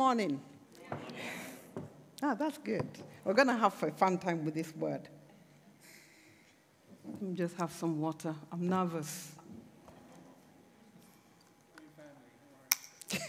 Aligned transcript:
morning? 0.00 0.40
Ah, 2.22 2.32
that's 2.34 2.56
good. 2.56 2.88
We're 3.22 3.34
going 3.34 3.48
to 3.48 3.56
have 3.56 3.82
a 3.82 3.90
fun 3.90 4.16
time 4.16 4.46
with 4.46 4.54
this 4.54 4.74
word. 4.74 5.06
Let 7.04 7.20
me 7.20 7.34
just 7.34 7.54
have 7.58 7.70
some 7.70 8.00
water. 8.00 8.34
I'm 8.50 8.66
nervous. 8.66 9.32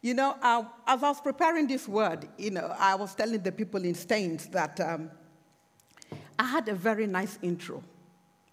you 0.00 0.14
know, 0.14 0.36
as 0.40 0.64
I 0.86 0.94
was 1.08 1.20
preparing 1.20 1.66
this 1.66 1.88
word, 1.88 2.28
you 2.38 2.52
know, 2.52 2.72
I 2.78 2.94
was 2.94 3.16
telling 3.16 3.42
the 3.42 3.50
people 3.50 3.84
in 3.84 3.96
Staines 3.96 4.46
that 4.50 4.78
um, 4.78 5.10
I 6.38 6.44
had 6.44 6.68
a 6.68 6.74
very 6.74 7.08
nice 7.08 7.36
intro. 7.42 7.82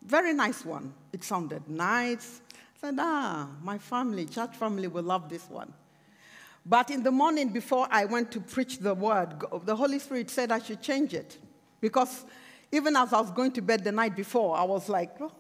Very 0.08 0.34
nice 0.34 0.64
one. 0.64 0.94
It 1.12 1.22
sounded 1.22 1.68
nice. 1.68 2.42
I 2.54 2.88
said, 2.88 2.96
ah, 2.98 3.50
my 3.62 3.78
family, 3.78 4.26
church 4.26 4.56
family 4.56 4.88
will 4.88 5.04
love 5.04 5.28
this 5.28 5.50
one. 5.50 5.74
But 6.66 6.92
in 6.92 7.04
the 7.04 7.12
morning 7.12 7.50
before 7.50 7.90
I 7.92 8.06
went 8.06 8.32
to 8.32 8.40
preach 8.40 8.80
the 8.80 8.94
word, 8.94 9.44
the 9.66 9.76
Holy 9.76 10.00
Spirit 10.00 10.30
said 10.30 10.50
I 10.50 10.60
should 10.60 10.82
change 10.82 11.14
it. 11.14 11.38
Because 11.82 12.24
even 12.72 12.96
as 12.96 13.12
I 13.12 13.20
was 13.20 13.32
going 13.32 13.52
to 13.54 13.62
bed 13.62 13.84
the 13.84 13.92
night 13.92 14.16
before, 14.16 14.56
I 14.56 14.64
was 14.64 14.88
like, 14.88 15.12
oh, 15.20 15.32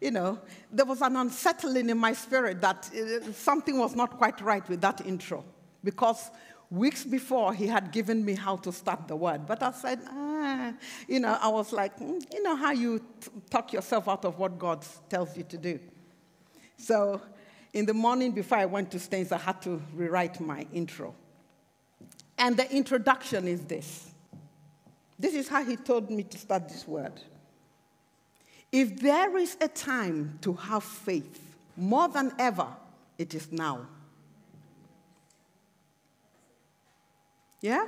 you 0.00 0.12
know, 0.12 0.38
there 0.70 0.86
was 0.86 1.02
an 1.02 1.16
unsettling 1.16 1.90
in 1.90 1.98
my 1.98 2.12
spirit 2.12 2.60
that 2.60 2.88
uh, 2.94 3.32
something 3.32 3.76
was 3.76 3.96
not 3.96 4.18
quite 4.18 4.40
right 4.40 4.66
with 4.68 4.80
that 4.82 5.04
intro. 5.04 5.44
Because 5.82 6.30
weeks 6.70 7.04
before, 7.04 7.52
he 7.52 7.66
had 7.66 7.90
given 7.90 8.24
me 8.24 8.34
how 8.34 8.56
to 8.56 8.72
start 8.72 9.08
the 9.08 9.16
word. 9.16 9.46
But 9.46 9.62
I 9.62 9.72
said, 9.72 10.00
ah, 10.08 10.72
you 11.08 11.20
know, 11.20 11.36
I 11.40 11.48
was 11.48 11.72
like, 11.72 11.98
mm, 11.98 12.22
you 12.32 12.42
know 12.42 12.56
how 12.56 12.70
you 12.70 13.04
talk 13.50 13.72
yourself 13.72 14.08
out 14.08 14.24
of 14.24 14.38
what 14.38 14.58
God 14.58 14.84
tells 15.08 15.36
you 15.36 15.42
to 15.44 15.58
do. 15.58 15.80
So 16.76 17.20
in 17.72 17.86
the 17.86 17.94
morning 17.94 18.32
before 18.32 18.58
I 18.58 18.66
went 18.66 18.90
to 18.92 18.98
Staines, 18.98 19.32
I 19.32 19.38
had 19.38 19.60
to 19.62 19.82
rewrite 19.94 20.40
my 20.40 20.66
intro. 20.72 21.14
And 22.38 22.56
the 22.56 22.70
introduction 22.74 23.46
is 23.46 23.64
this. 23.64 24.10
This 25.18 25.34
is 25.34 25.48
how 25.48 25.62
he 25.64 25.76
told 25.76 26.10
me 26.10 26.22
to 26.22 26.38
start 26.38 26.68
this 26.68 26.88
word. 26.88 27.12
If 28.72 29.00
there 29.00 29.36
is 29.36 29.56
a 29.60 29.68
time 29.68 30.38
to 30.42 30.54
have 30.54 30.84
faith, 30.84 31.56
more 31.76 32.08
than 32.08 32.32
ever, 32.38 32.68
it 33.18 33.34
is 33.34 33.52
now. 33.52 33.86
Yeah? 37.60 37.86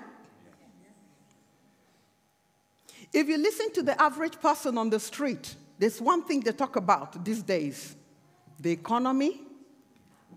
If 3.13 3.29
you 3.29 3.37
listen 3.37 3.73
to 3.75 3.83
the 3.83 4.01
average 4.01 4.41
person 4.41 4.79
on 4.79 4.91
the 4.91 5.01
street, 5.01 5.55
there's 5.79 6.01
one 6.01 6.23
thing 6.25 6.41
they 6.41 6.53
talk 6.53 6.77
about 6.77 7.25
these 7.25 7.43
days 7.43 7.97
the 8.61 8.71
economy 8.71 9.41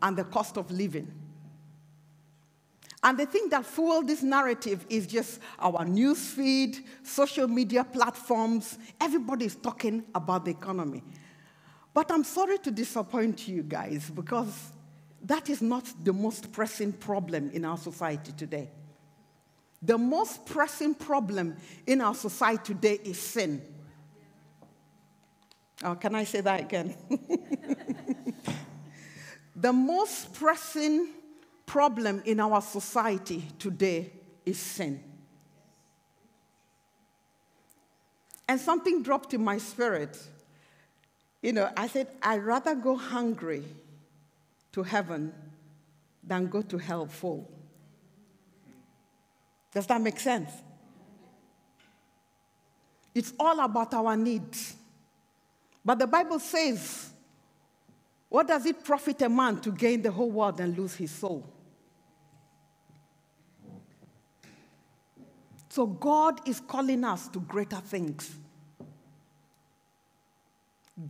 and 0.01 0.17
the 0.17 0.23
cost 0.23 0.57
of 0.57 0.71
living. 0.71 1.11
And 3.03 3.19
the 3.19 3.27
thing 3.27 3.49
that 3.49 3.67
fueled 3.67 4.07
this 4.07 4.23
narrative 4.23 4.83
is 4.89 5.05
just 5.05 5.39
our 5.59 5.85
news 5.85 6.27
feed, 6.29 6.83
social 7.03 7.47
media 7.47 7.83
platforms. 7.83 8.79
Everybody 8.99 9.45
is 9.45 9.55
talking 9.55 10.03
about 10.15 10.45
the 10.45 10.51
economy. 10.51 11.03
But 11.93 12.11
I'm 12.11 12.23
sorry 12.23 12.57
to 12.59 12.71
disappoint 12.71 13.47
you 13.47 13.61
guys 13.61 14.09
because 14.09 14.71
that 15.21 15.49
is 15.51 15.61
not 15.61 15.85
the 16.03 16.13
most 16.13 16.51
pressing 16.51 16.93
problem 16.93 17.51
in 17.51 17.63
our 17.63 17.77
society 17.77 18.31
today. 18.31 18.71
The 19.81 19.97
most 19.97 20.45
pressing 20.45 20.95
problem 20.95 21.57
in 21.85 22.01
our 22.01 22.15
society 22.15 22.63
today 22.73 22.99
is 23.03 23.19
sin. 23.19 23.61
Oh, 25.83 25.95
can 25.95 26.15
I 26.15 26.23
say 26.23 26.41
that 26.41 26.61
again? 26.61 26.95
the 29.55 29.73
most 29.73 30.33
pressing 30.33 31.09
problem 31.65 32.21
in 32.25 32.39
our 32.39 32.61
society 32.61 33.43
today 33.59 34.11
is 34.45 34.57
sin. 34.57 35.03
And 38.47 38.59
something 38.59 39.03
dropped 39.03 39.33
in 39.33 39.43
my 39.43 39.57
spirit. 39.57 40.17
You 41.41 41.53
know, 41.53 41.69
I 41.75 41.87
said, 41.87 42.07
I'd 42.21 42.43
rather 42.43 42.75
go 42.75 42.95
hungry 42.95 43.63
to 44.71 44.83
heaven 44.83 45.33
than 46.23 46.47
go 46.47 46.61
to 46.61 46.77
hell 46.77 47.05
full. 47.05 47.49
Does 49.75 49.85
that 49.87 50.01
make 50.01 50.17
sense? 50.21 50.49
It's 53.13 53.33
all 53.37 53.59
about 53.59 53.93
our 53.93 54.15
needs. 54.15 54.73
But 55.83 55.99
the 55.99 56.07
Bible 56.07 56.39
says, 56.39 57.09
What 58.29 58.47
does 58.47 58.65
it 58.65 58.85
profit 58.85 59.21
a 59.21 59.27
man 59.27 59.59
to 59.59 59.71
gain 59.71 60.01
the 60.01 60.11
whole 60.11 60.31
world 60.31 60.61
and 60.61 60.77
lose 60.77 60.95
his 60.95 61.11
soul? 61.11 61.45
So 65.67 65.85
God 65.85 66.47
is 66.47 66.61
calling 66.61 67.03
us 67.03 67.27
to 67.27 67.41
greater 67.41 67.75
things. 67.75 68.33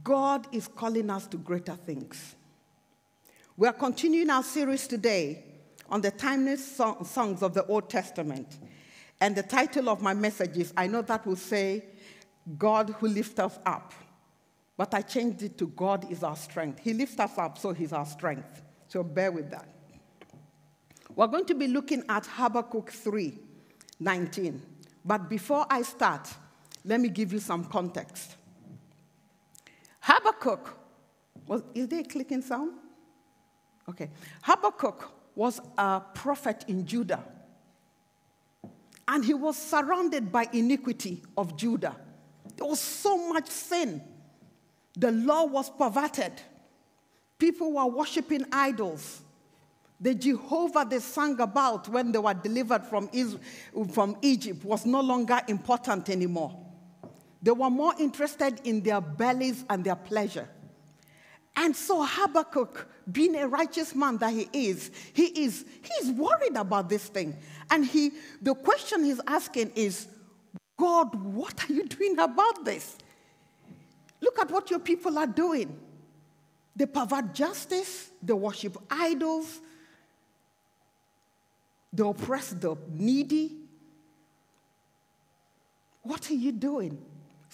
God 0.04 0.48
is 0.52 0.68
calling 0.68 1.12
us 1.12 1.28
to 1.28 1.38
greater 1.38 1.76
things. 1.76 2.34
We 3.56 3.68
are 3.68 3.74
continuing 3.74 4.32
our 4.32 4.42
series 4.42 4.88
today 4.88 5.45
on 5.90 6.02
the 6.02 6.12
timeless 6.12 6.76
songs 6.76 7.42
of 7.42 7.54
the 7.54 7.66
Old 7.66 7.90
Testament. 7.90 8.58
And 9.22 9.36
the 9.36 9.44
title 9.44 9.90
of 9.90 10.02
my 10.02 10.14
message 10.14 10.58
is 10.58 10.74
I 10.76 10.88
know 10.88 11.02
that 11.04 11.26
will 11.26 11.36
say, 11.36 11.86
God 12.58 12.96
who 13.00 13.08
lifts 13.08 13.40
us 13.40 13.58
up. 13.66 13.94
But 14.78 14.94
I 14.94 15.02
changed 15.02 15.42
it 15.42 15.58
to 15.60 15.68
God 15.68 16.12
is 16.12 16.24
our 16.24 16.36
strength. 16.36 16.80
He 16.80 16.94
lifts 16.94 17.20
us 17.20 17.38
up, 17.38 17.58
so 17.58 17.74
He's 17.74 17.94
our 17.94 18.06
strength. 18.06 18.62
So 18.88 19.04
bear 19.04 19.32
with 19.32 19.50
that. 19.52 19.68
We're 21.16 21.28
going 21.28 21.46
to 21.46 21.56
be 21.56 21.68
looking 21.68 22.04
at 22.10 22.26
Habakkuk 22.26 22.92
3, 22.92 23.40
19. 24.00 24.62
But 25.06 25.30
before 25.30 25.66
I 25.70 25.82
start, 25.84 26.28
let 26.84 27.00
me 27.00 27.10
give 27.10 27.32
you 27.32 27.40
some 27.40 27.66
context. 27.66 28.36
Habakkuk, 30.02 30.78
was, 31.48 31.64
is 31.74 31.88
there 31.88 32.02
a 32.02 32.04
clicking 32.04 32.42
sound? 32.42 32.74
Okay. 33.88 34.10
Habakkuk 34.42 35.15
was 35.36 35.60
a 35.78 36.02
prophet 36.14 36.66
in 36.68 36.86
Judah. 36.86 37.24
And 39.08 39.24
he 39.24 39.34
was 39.34 39.58
surrounded 39.58 40.32
by 40.32 40.50
iniquity 40.52 41.22
of 41.38 41.56
Judah. 41.56 41.96
There 42.58 42.66
was 42.66 42.80
so 42.80 43.30
much 43.30 43.50
sin. 43.50 44.02
The 44.98 45.12
law 45.12 45.46
was 45.46 45.70
perverted. 45.70 46.32
People 47.38 47.74
were 47.74 47.86
worshiping 47.86 48.46
idols. 48.52 49.22
The 50.00 50.16
Jehovah 50.16 50.86
they 50.90 51.00
sang 51.00 51.40
about 51.40 51.88
when 51.90 52.12
they 52.12 52.20
were 52.20 52.34
delivered 52.34 52.86
from, 52.86 53.10
Israel, 53.14 53.42
from 53.92 54.18
Egypt 54.22 54.64
was 54.66 54.86
no 54.86 55.02
longer 55.02 55.42
important 55.48 56.10
anymore. 56.10 56.58
They 57.42 57.52
were 57.52 57.70
more 57.70 57.94
interested 58.00 58.62
in 58.64 58.82
their 58.82 59.02
bellies 59.02 59.64
and 59.70 59.84
their 59.84 59.96
pleasure. 59.96 60.50
And 61.56 61.76
so 61.76 62.04
Habakkuk, 62.04 62.88
being 63.12 63.36
a 63.36 63.48
righteous 63.48 63.96
man 63.96 64.18
that 64.18 64.34
he 64.34 64.50
is, 64.52 64.92
he 65.14 65.26
is 65.46 65.66
he's 65.82 66.12
worried 66.12 66.56
about 66.56 66.90
this 66.90 67.08
thing. 67.08 67.36
And 67.72 67.86
he 67.86 68.12
the 68.42 68.54
question 68.56 69.04
he's 69.04 69.22
asking 69.26 69.72
is, 69.76 70.08
God, 70.78 71.16
what 71.16 71.70
are 71.70 71.74
you 71.74 71.86
doing 71.86 72.20
about 72.20 72.66
this? 72.66 72.98
Look 74.22 74.40
at 74.40 74.52
what 74.52 74.70
your 74.70 74.80
people 74.80 75.18
are 75.18 75.28
doing. 75.28 75.80
They 76.76 76.86
pervert 76.86 77.34
justice, 77.34 78.10
they 78.22 78.34
worship 78.34 78.78
idols, 78.90 79.62
the 81.94 82.06
oppressed, 82.06 82.60
the 82.60 82.76
needy. 82.92 83.56
What 86.02 86.30
are 86.30 86.36
you 86.36 86.52
doing? 86.52 87.02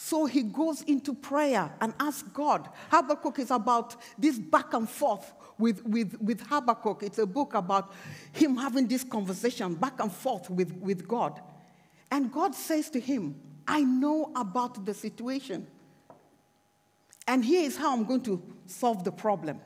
So 0.03 0.25
he 0.25 0.41
goes 0.41 0.81
into 0.81 1.13
prayer 1.13 1.71
and 1.79 1.93
asks 1.99 2.27
God. 2.33 2.67
Habakkuk 2.89 3.37
is 3.37 3.51
about 3.51 3.95
this 4.17 4.39
back 4.39 4.73
and 4.73 4.89
forth 4.89 5.31
with, 5.59 5.85
with, 5.85 6.19
with 6.19 6.41
Habakkuk. 6.41 7.03
It's 7.03 7.19
a 7.19 7.27
book 7.27 7.53
about 7.53 7.93
him 8.31 8.57
having 8.57 8.87
this 8.87 9.03
conversation 9.03 9.75
back 9.75 9.99
and 9.99 10.11
forth 10.11 10.49
with, 10.49 10.73
with 10.73 11.07
God. 11.07 11.39
And 12.09 12.31
God 12.31 12.55
says 12.55 12.89
to 12.89 12.99
him, 12.99 13.39
I 13.67 13.83
know 13.83 14.31
about 14.35 14.87
the 14.87 14.95
situation. 14.95 15.67
And 17.27 17.45
here 17.45 17.63
is 17.63 17.77
how 17.77 17.93
I'm 17.93 18.03
going 18.03 18.23
to 18.23 18.41
solve 18.65 19.03
the 19.03 19.11
problem 19.11 19.61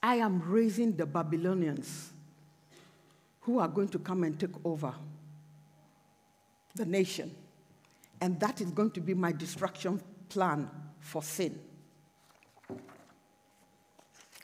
I 0.00 0.16
am 0.16 0.40
raising 0.48 0.94
the 0.94 1.04
Babylonians 1.04 2.12
who 3.40 3.58
are 3.58 3.68
going 3.68 3.88
to 3.88 3.98
come 3.98 4.22
and 4.22 4.38
take 4.38 4.54
over 4.64 4.94
the 6.76 6.86
nation. 6.86 7.34
And 8.20 8.38
that 8.40 8.60
is 8.60 8.70
going 8.70 8.92
to 8.92 9.00
be 9.00 9.14
my 9.14 9.32
destruction 9.32 10.00
plan 10.28 10.70
for 11.00 11.22
sin. 11.22 11.58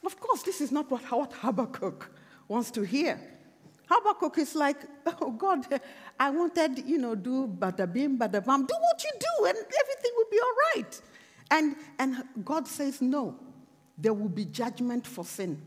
Of 0.05 0.19
course, 0.19 0.43
this 0.43 0.61
is 0.61 0.72
not 0.72 0.90
what, 0.90 1.02
Habakkuk 1.02 2.11
wants 2.49 2.70
to 2.72 2.82
hear. 2.82 3.20
Habakkuk 3.87 4.38
is 4.38 4.55
like, 4.55 4.76
oh 5.20 5.31
God, 5.32 5.67
I 6.19 6.31
wanted, 6.31 6.87
you 6.87 6.99
know, 6.99 7.14
do 7.14 7.46
bada 7.46 7.93
bim, 7.93 8.19
bada 8.19 8.44
bam, 8.44 8.64
do 8.64 8.75
what 8.75 9.05
you 9.05 9.11
do, 9.19 9.46
and 9.46 9.56
everything 9.56 10.12
will 10.17 10.31
be 10.31 10.38
all 10.38 10.55
right. 10.75 11.00
And, 11.50 11.76
and 11.99 12.25
God 12.44 12.69
says, 12.69 13.02
no, 13.02 13.37
there 13.99 14.14
will 14.14 14.28
be 14.28 14.44
judgment 14.44 15.06
for 15.06 15.25
sin. 15.25 15.61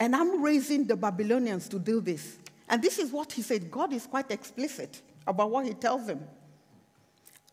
And 0.00 0.16
I'm 0.16 0.42
raising 0.42 0.86
the 0.86 0.96
Babylonians 0.96 1.68
to 1.68 1.78
do 1.78 2.00
this. 2.00 2.38
And 2.68 2.82
this 2.82 2.98
is 2.98 3.12
what 3.12 3.32
he 3.32 3.42
said. 3.42 3.70
God 3.70 3.92
is 3.92 4.06
quite 4.06 4.30
explicit 4.30 5.02
about 5.26 5.50
what 5.50 5.66
he 5.66 5.74
tells 5.74 6.06
them. 6.06 6.26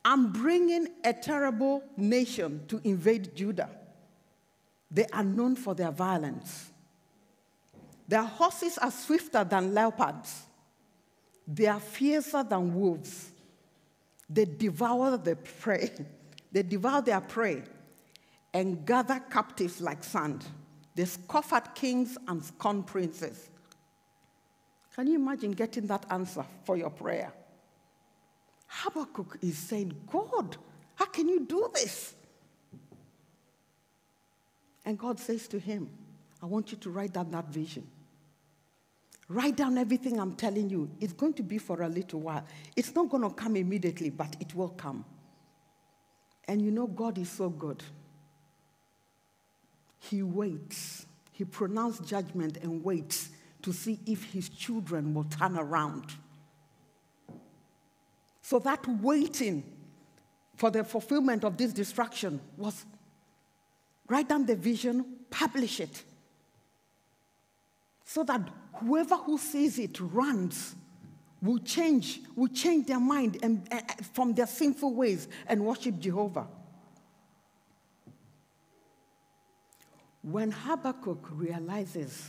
I'm 0.09 0.31
bringing 0.31 0.87
a 1.03 1.11
terrible 1.11 1.83
nation 1.97 2.61
to 2.69 2.79
invade 2.85 3.35
Judah. 3.35 3.69
They 4.89 5.05
are 5.11 5.25
known 5.25 5.57
for 5.57 5.75
their 5.75 5.91
violence. 5.91 6.71
Their 8.07 8.23
horses 8.23 8.77
are 8.77 8.89
swifter 8.89 9.43
than 9.43 9.73
leopards. 9.73 10.43
They 11.45 11.67
are 11.67 11.81
fiercer 11.81 12.41
than 12.41 12.73
wolves. 12.73 13.31
They 14.29 14.45
devour 14.45 15.17
the 15.17 15.35
prey. 15.35 15.91
They 16.53 16.63
devour 16.63 17.01
their 17.01 17.19
prey 17.19 17.63
and 18.53 18.85
gather 18.85 19.19
captives 19.29 19.81
like 19.81 20.05
sand. 20.05 20.45
They 20.95 21.03
scoff 21.03 21.51
at 21.51 21.75
kings 21.75 22.17
and 22.29 22.43
scorn 22.43 22.83
princes. 22.83 23.49
Can 24.95 25.07
you 25.07 25.15
imagine 25.15 25.51
getting 25.51 25.85
that 25.87 26.05
answer 26.09 26.45
for 26.63 26.77
your 26.77 26.89
prayer? 26.91 27.33
Habakkuk 28.67 29.37
is 29.41 29.57
saying, 29.57 29.95
God, 30.11 30.57
how 30.95 31.05
can 31.05 31.29
you 31.29 31.45
do 31.45 31.69
this? 31.73 32.13
And 34.85 34.97
God 34.97 35.19
says 35.19 35.47
to 35.49 35.59
him, 35.59 35.89
I 36.41 36.45
want 36.45 36.71
you 36.71 36.77
to 36.77 36.89
write 36.89 37.13
down 37.13 37.31
that 37.31 37.47
vision. 37.47 37.87
Write 39.29 39.57
down 39.57 39.77
everything 39.77 40.19
I'm 40.19 40.35
telling 40.35 40.69
you. 40.69 40.89
It's 41.01 41.13
going 41.13 41.33
to 41.33 41.43
be 41.43 41.57
for 41.57 41.81
a 41.81 41.89
little 41.89 42.21
while. 42.21 42.45
It's 42.75 42.95
not 42.95 43.09
going 43.09 43.23
to 43.23 43.29
come 43.29 43.57
immediately, 43.57 44.09
but 44.09 44.35
it 44.39 44.55
will 44.55 44.69
come. 44.69 45.03
And 46.47 46.61
you 46.61 46.71
know, 46.71 46.87
God 46.87 47.17
is 47.17 47.29
so 47.29 47.49
good. 47.49 47.83
He 49.99 50.23
waits. 50.23 51.05
He 51.33 51.43
pronounced 51.43 52.05
judgment 52.05 52.57
and 52.57 52.83
waits 52.83 53.29
to 53.63 53.73
see 53.73 53.99
if 54.05 54.31
his 54.31 54.47
children 54.47 55.13
will 55.13 55.25
turn 55.25 55.57
around. 55.57 56.05
So 58.47 58.59
that 58.59 58.87
waiting 59.01 59.61
for 60.55 60.71
the 60.71 60.85
fulfillment 60.85 61.43
of 61.43 61.57
this 61.57 61.73
destruction 61.73 62.39
was 62.55 62.85
write 64.07 64.29
down 64.29 64.45
the 64.45 64.55
vision, 64.55 65.03
publish 65.29 65.81
it. 65.81 66.01
So 68.05 68.23
that 68.23 68.49
whoever 68.75 69.17
who 69.17 69.37
sees 69.37 69.77
it 69.77 69.99
runs 69.99 70.77
will 71.41 71.57
change, 71.57 72.21
will 72.37 72.47
change 72.47 72.87
their 72.87 73.01
mind 73.01 73.37
and, 73.43 73.67
uh, 73.69 73.81
from 74.13 74.33
their 74.33 74.47
sinful 74.47 74.93
ways 74.93 75.27
and 75.47 75.65
worship 75.65 75.99
Jehovah. 75.99 76.47
When 80.21 80.51
Habakkuk 80.51 81.27
realizes 81.31 82.23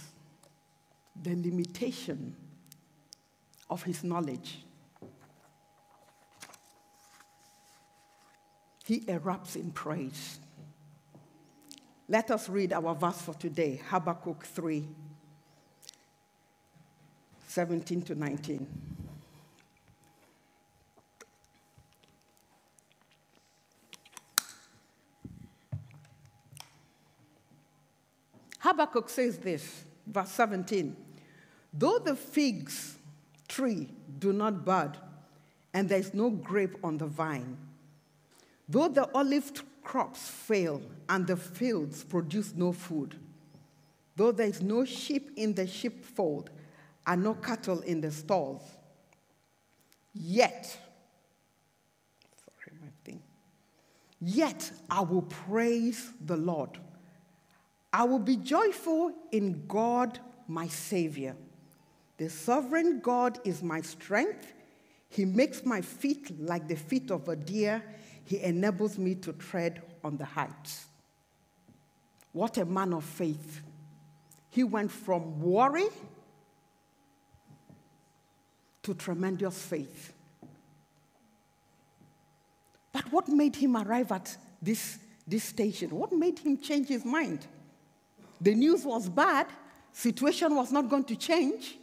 the 1.23 1.37
limitation 1.37 2.35
of 3.71 3.85
his 3.85 4.03
knowledge, 4.03 4.64
he 8.88 9.00
erupts 9.00 9.55
in 9.55 9.70
praise. 9.70 10.38
Let 12.08 12.31
us 12.31 12.49
read 12.49 12.73
our 12.73 12.94
verse 12.94 13.20
for 13.20 13.35
today 13.35 13.82
Habakkuk 13.90 14.46
3 14.46 14.88
17 17.46 18.00
to 18.00 18.14
19. 18.14 18.67
Habakkuk 28.61 29.11
says 29.11 29.37
this, 29.37 29.85
verse 30.06 30.31
17 30.31 30.96
Though 31.75 31.99
the 31.99 32.17
figs 32.17 32.96
tree 33.49 33.90
do 34.19 34.32
not 34.32 34.64
bud, 34.64 34.96
and 35.75 35.90
there 35.90 35.99
is 35.99 36.14
no 36.14 36.31
grape 36.31 36.79
on 36.82 36.96
the 36.96 37.06
vine, 37.06 37.68
though 38.69 38.88
the 38.88 39.09
olive 39.15 39.50
crops 39.82 40.29
fail 40.29 40.82
and 41.09 41.26
the 41.26 41.37
fields 41.37 42.05
produce 42.05 42.55
no 42.55 42.73
food, 42.73 43.17
though 44.17 44.32
there 44.32 44.47
is 44.47 44.61
no 44.61 44.85
sheep 44.85 45.31
in 45.37 45.55
the 45.55 45.67
sheepfold 45.67 46.50
and 47.06 47.25
no 47.25 47.35
cattle 47.35 47.81
in 47.81 48.00
the 48.00 48.11
stalls, 48.11 48.62
yet, 50.12 50.67
sorry, 52.44 52.76
my 52.81 52.88
thing, 53.05 53.23
yet 54.20 54.71
I 54.91 55.00
will 55.00 55.23
praise 55.23 56.12
the 56.25 56.37
Lord. 56.37 56.79
I 57.93 58.05
will 58.05 58.19
be 58.19 58.37
joyful 58.37 59.14
in 59.32 59.67
God, 59.67 60.21
my 60.47 60.69
Savior. 60.69 61.35
The 62.19 62.29
sovereign 62.29 63.00
God 63.00 63.38
is 63.44 63.62
my 63.62 63.81
strength. 63.81 64.53
He 65.09 65.25
makes 65.25 65.64
my 65.64 65.81
feet 65.81 66.38
like 66.38 66.69
the 66.69 66.76
feet 66.76 67.11
of 67.11 67.29
a 67.29 67.37
deer. 67.37 67.82
He 68.28 68.42
enables 68.42 68.98
me 68.98 69.14
to 69.14 69.32
tread 69.32 69.80
on 70.04 70.19
the 70.19 70.26
heights. 70.26 70.84
What 72.32 72.58
a 72.58 72.66
man 72.66 72.92
of 72.92 73.02
faith. 73.02 73.62
He 74.50 74.64
went 74.64 74.90
from 74.90 75.40
worry 75.40 75.86
to 78.82 78.92
tremendous 78.92 79.62
faith. 79.62 80.12
But 82.92 83.10
what 83.10 83.28
made 83.28 83.56
him 83.56 83.78
arrive 83.78 84.12
at 84.12 84.36
this, 84.60 84.98
this 85.26 85.44
station? 85.44 85.88
What 85.88 86.12
made 86.12 86.38
him 86.38 86.58
change 86.58 86.88
his 86.88 87.06
mind? 87.06 87.46
The 88.42 88.54
news 88.54 88.84
was 88.84 89.08
bad, 89.08 89.46
situation 89.90 90.54
was 90.54 90.70
not 90.70 90.90
going 90.90 91.04
to 91.04 91.16
change. 91.16 91.78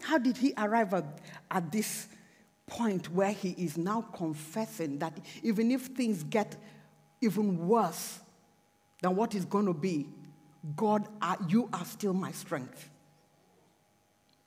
How 0.00 0.16
did 0.16 0.38
he 0.38 0.54
arrive 0.56 0.94
at, 0.94 1.18
at 1.50 1.70
this 1.70 2.08
point 2.72 3.12
where 3.12 3.32
he 3.32 3.50
is 3.50 3.76
now 3.76 4.00
confessing 4.14 4.98
that 4.98 5.12
even 5.42 5.70
if 5.70 5.82
things 5.88 6.22
get 6.22 6.56
even 7.20 7.68
worse 7.68 8.18
than 9.02 9.14
what 9.14 9.34
is 9.34 9.44
going 9.44 9.66
to 9.66 9.74
be, 9.74 10.08
God, 10.74 11.06
uh, 11.20 11.36
you 11.48 11.68
are 11.70 11.84
still 11.84 12.14
my 12.14 12.32
strength? 12.32 12.88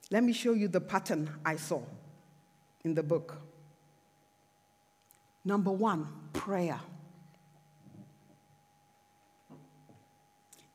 Let 0.10 0.24
me 0.24 0.34
show 0.34 0.54
you 0.54 0.68
the 0.68 0.82
pattern 0.82 1.30
I 1.46 1.58
saw 1.58 1.84
in 2.84 2.96
the 2.96 3.04
book. 3.04 3.40
Number 5.44 5.72
one, 5.72 6.08
prayer. 6.34 6.80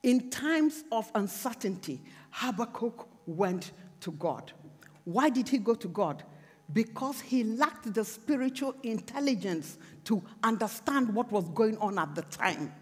In 0.04 0.30
times 0.30 0.84
of 0.92 1.10
uncertainty, 1.16 2.00
Habakkuk 2.30 3.08
went 3.26 3.72
to 4.02 4.12
God. 4.12 4.52
Why 5.02 5.30
did 5.30 5.48
he 5.48 5.58
go 5.58 5.74
to 5.74 5.88
God? 5.88 6.22
Because 6.72 7.20
he 7.20 7.44
lacked 7.44 7.92
the 7.92 8.04
spiritual 8.04 8.74
intelligence 8.82 9.78
to 10.04 10.22
understand 10.42 11.14
what 11.14 11.30
was 11.32 11.48
going 11.50 11.76
on 11.78 11.98
at 11.98 12.14
the 12.14 12.22
time. 12.22 12.72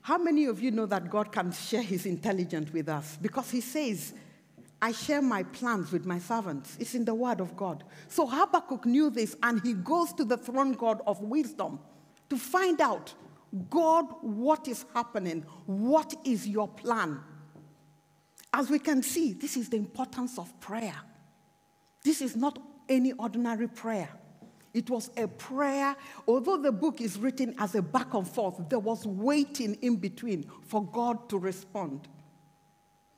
How 0.00 0.18
many 0.18 0.46
of 0.46 0.62
you 0.62 0.70
know 0.70 0.86
that 0.86 1.10
God 1.10 1.30
can 1.30 1.52
share 1.52 1.82
his 1.82 2.06
intelligence 2.06 2.72
with 2.72 2.88
us? 2.88 3.18
Because 3.20 3.50
he 3.50 3.60
says, 3.60 4.14
I 4.80 4.92
share 4.92 5.20
my 5.20 5.42
plans 5.42 5.92
with 5.92 6.06
my 6.06 6.18
servants. 6.18 6.76
It's 6.80 6.94
in 6.94 7.04
the 7.04 7.14
word 7.14 7.40
of 7.40 7.56
God. 7.56 7.84
So 8.08 8.26
Habakkuk 8.26 8.86
knew 8.86 9.10
this 9.10 9.36
and 9.42 9.60
he 9.62 9.74
goes 9.74 10.12
to 10.14 10.24
the 10.24 10.36
throne 10.36 10.72
God 10.72 11.02
of 11.06 11.20
wisdom 11.20 11.80
to 12.30 12.36
find 12.36 12.80
out 12.80 13.12
God, 13.70 14.04
what 14.20 14.68
is 14.68 14.84
happening? 14.94 15.44
What 15.66 16.14
is 16.24 16.46
your 16.46 16.68
plan? 16.68 17.20
As 18.58 18.68
we 18.68 18.80
can 18.80 19.04
see, 19.04 19.34
this 19.34 19.56
is 19.56 19.68
the 19.68 19.76
importance 19.76 20.36
of 20.36 20.58
prayer. 20.58 20.96
This 22.02 22.20
is 22.20 22.34
not 22.34 22.58
any 22.88 23.12
ordinary 23.12 23.68
prayer. 23.68 24.08
It 24.74 24.90
was 24.90 25.12
a 25.16 25.28
prayer, 25.28 25.94
although 26.26 26.56
the 26.56 26.72
book 26.72 27.00
is 27.00 27.20
written 27.20 27.54
as 27.58 27.76
a 27.76 27.82
back 27.82 28.14
and 28.14 28.26
forth, 28.26 28.68
there 28.68 28.80
was 28.80 29.06
waiting 29.06 29.74
in 29.74 29.94
between 29.94 30.50
for 30.66 30.84
God 30.84 31.28
to 31.28 31.38
respond. 31.38 32.08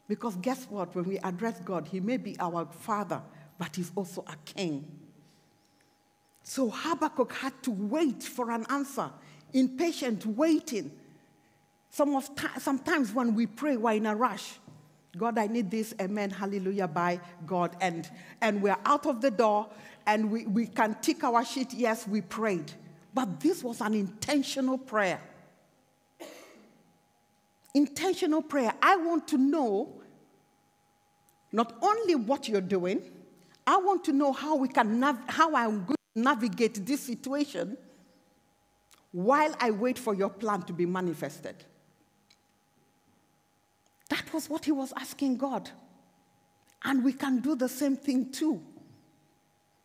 Because 0.07 0.37
guess 0.37 0.67
what? 0.69 0.95
When 0.95 1.07
we 1.07 1.17
address 1.21 1.59
God, 1.61 1.89
He 1.89 2.01
may 2.01 2.19
be 2.19 2.37
our 2.39 2.67
Father, 2.67 3.23
but 3.57 3.75
He's 3.77 3.91
also 3.97 4.23
a 4.27 4.37
King. 4.45 4.85
So 6.43 6.69
Habakkuk 6.69 7.33
had 7.33 7.63
to 7.63 7.71
wait 7.71 8.23
for 8.23 8.51
an 8.51 8.67
answer 8.69 9.11
impatient, 9.55 10.27
waiting. 10.27 10.93
Some 11.89 12.15
of 12.15 12.29
sometimes 12.59 13.15
when 13.15 13.35
we 13.35 13.47
pray, 13.47 13.79
we're 13.79 13.93
in 13.93 14.05
a 14.05 14.15
rush. 14.15 14.60
God, 15.17 15.39
I 15.39 15.49
need 15.49 15.71
this, 15.71 15.93
amen, 16.01 16.31
hallelujah, 16.31 16.87
by 16.87 17.21
God. 17.47 17.77
And, 17.81 18.09
and 18.41 18.63
we're 18.63 18.77
out 18.85 19.07
of 19.07 19.21
the 19.21 19.31
door 19.31 19.69
and 20.07 20.31
we, 20.31 20.47
we 20.47 20.67
can 20.67 20.97
tick 21.01 21.25
our 21.25 21.45
sheet, 21.45 21.75
yes, 21.75 22.07
we 22.07 22.21
prayed. 22.21 22.73
But 23.13 23.41
this 23.41 23.65
was 23.65 23.81
an 23.81 23.95
intentional 23.95 24.79
prayer. 24.79 25.21
Intentional 27.75 28.43
prayer. 28.43 28.73
I 28.81 28.97
want 28.97 29.27
to 29.29 29.39
know 29.39 30.01
not 31.53 31.77
only 31.83 32.15
what 32.15 32.49
you're 32.49 32.61
doing, 32.61 33.03
I 33.67 33.77
want 33.79 34.05
to 34.05 34.13
know 34.13 34.33
how 34.33 34.57
we 34.57 34.69
can 34.69 35.01
nav- 35.01 35.29
how 35.29 35.55
I'm 35.55 35.85
going 35.85 35.97
to 36.15 36.21
navigate 36.23 36.87
this 36.87 37.01
situation 37.01 37.77
while 39.13 39.55
I 39.61 39.73
wait 39.73 39.99
for 39.99 40.15
your 40.15 40.31
plan 40.31 40.63
to 40.63 40.73
be 40.73 40.87
manifested. 40.87 41.57
That 44.11 44.35
was 44.35 44.51
what 44.51 44.65
he 44.65 44.73
was 44.73 44.93
asking 44.97 45.39
God. 45.39 45.71
And 46.85 47.03
we 47.03 47.13
can 47.13 47.41
do 47.41 47.55
the 47.55 47.69
same 47.69 47.97
thing 47.97 48.31
too. 48.31 48.61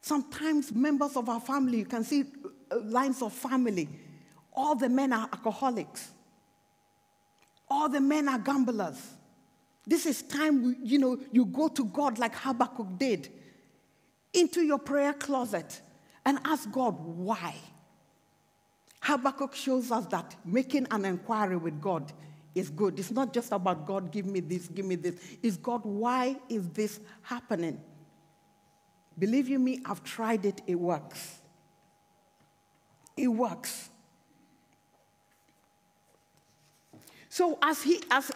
Sometimes 0.01 0.73
members 0.73 1.15
of 1.15 1.29
our 1.29 1.39
family, 1.39 1.79
you 1.79 1.85
can 1.85 2.03
see 2.03 2.25
uh, 2.71 2.79
lines 2.83 3.21
of 3.21 3.33
family. 3.33 3.87
All 4.53 4.75
the 4.75 4.89
men 4.89 5.13
are 5.13 5.29
alcoholics. 5.31 6.09
All 7.69 7.89
the 7.89 8.01
men 8.01 8.27
are 8.27 8.37
gamblers. 8.37 8.99
This 9.85 10.05
is 10.05 10.23
time, 10.23 10.75
you 10.81 10.97
know, 10.97 11.19
you 11.31 11.45
go 11.45 11.67
to 11.67 11.85
God 11.85 12.17
like 12.17 12.35
Habakkuk 12.35 12.97
did, 12.97 13.31
into 14.33 14.61
your 14.61 14.79
prayer 14.79 15.13
closet 15.13 15.81
and 16.25 16.39
ask 16.45 16.71
God 16.71 16.95
why. 16.99 17.55
Habakkuk 19.01 19.53
shows 19.53 19.91
us 19.91 20.07
that 20.07 20.35
making 20.43 20.87
an 20.89 21.05
inquiry 21.05 21.57
with 21.57 21.79
God 21.79 22.11
is 22.55 22.69
good. 22.69 22.97
It's 22.97 23.11
not 23.11 23.33
just 23.33 23.51
about 23.51 23.85
God, 23.85 24.11
give 24.11 24.25
me 24.25 24.39
this, 24.39 24.67
give 24.69 24.85
me 24.85 24.95
this. 24.95 25.15
It's 25.43 25.57
God, 25.57 25.81
why 25.83 26.37
is 26.49 26.67
this 26.69 26.99
happening? 27.21 27.79
Believe 29.19 29.47
you 29.49 29.59
me, 29.59 29.81
I've 29.85 30.03
tried 30.03 30.45
it, 30.45 30.61
it 30.65 30.75
works. 30.75 31.41
It 33.17 33.27
works. 33.27 33.89
So 37.29 37.57
as 37.61 37.83
he 37.83 38.01
as 38.09 38.31